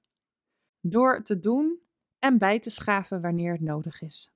Door 0.89 1.23
te 1.25 1.41
doen 1.41 1.81
en 2.19 2.39
bij 2.39 2.61
te 2.61 2.71
schaven 2.71 3.21
wanneer 3.21 3.53
het 3.53 3.61
nodig 3.61 4.03
is. 4.03 4.31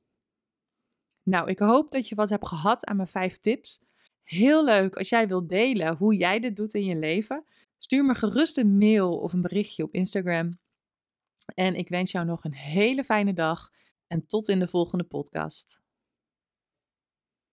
Nou, 1.23 1.49
ik 1.49 1.59
hoop 1.59 1.91
dat 1.91 2.09
je 2.09 2.15
wat 2.15 2.29
hebt 2.29 2.47
gehad 2.47 2.85
aan 2.85 2.97
mijn 2.97 3.09
vijf 3.09 3.39
tips. 3.39 3.81
Heel 4.23 4.65
leuk 4.65 4.97
als 4.97 5.09
jij 5.09 5.29
wilt 5.29 5.49
delen 5.49 5.97
hoe 5.97 6.17
jij 6.17 6.41
dit 6.41 6.57
doet 6.57 6.75
in 6.75 6.85
je 6.85 6.97
leven. 6.97 7.45
Stuur 7.79 8.05
me 8.05 8.15
gerust 8.15 8.59
een 8.59 8.79
mail 8.79 9.19
of 9.19 9.33
een 9.33 9.43
berichtje 9.43 9.83
op 9.83 9.95
Instagram. 9.95 10.59
En 11.55 11.75
ik 11.75 11.89
wens 11.89 12.11
jou 12.11 12.27
nog 12.27 12.45
een 12.45 12.55
hele 12.55 13.05
fijne 13.05 13.33
dag 13.33 13.71
en 14.07 14.27
tot 14.27 14.49
in 14.49 14.59
de 14.59 14.69
volgende 14.69 15.05
podcast. 15.05 15.81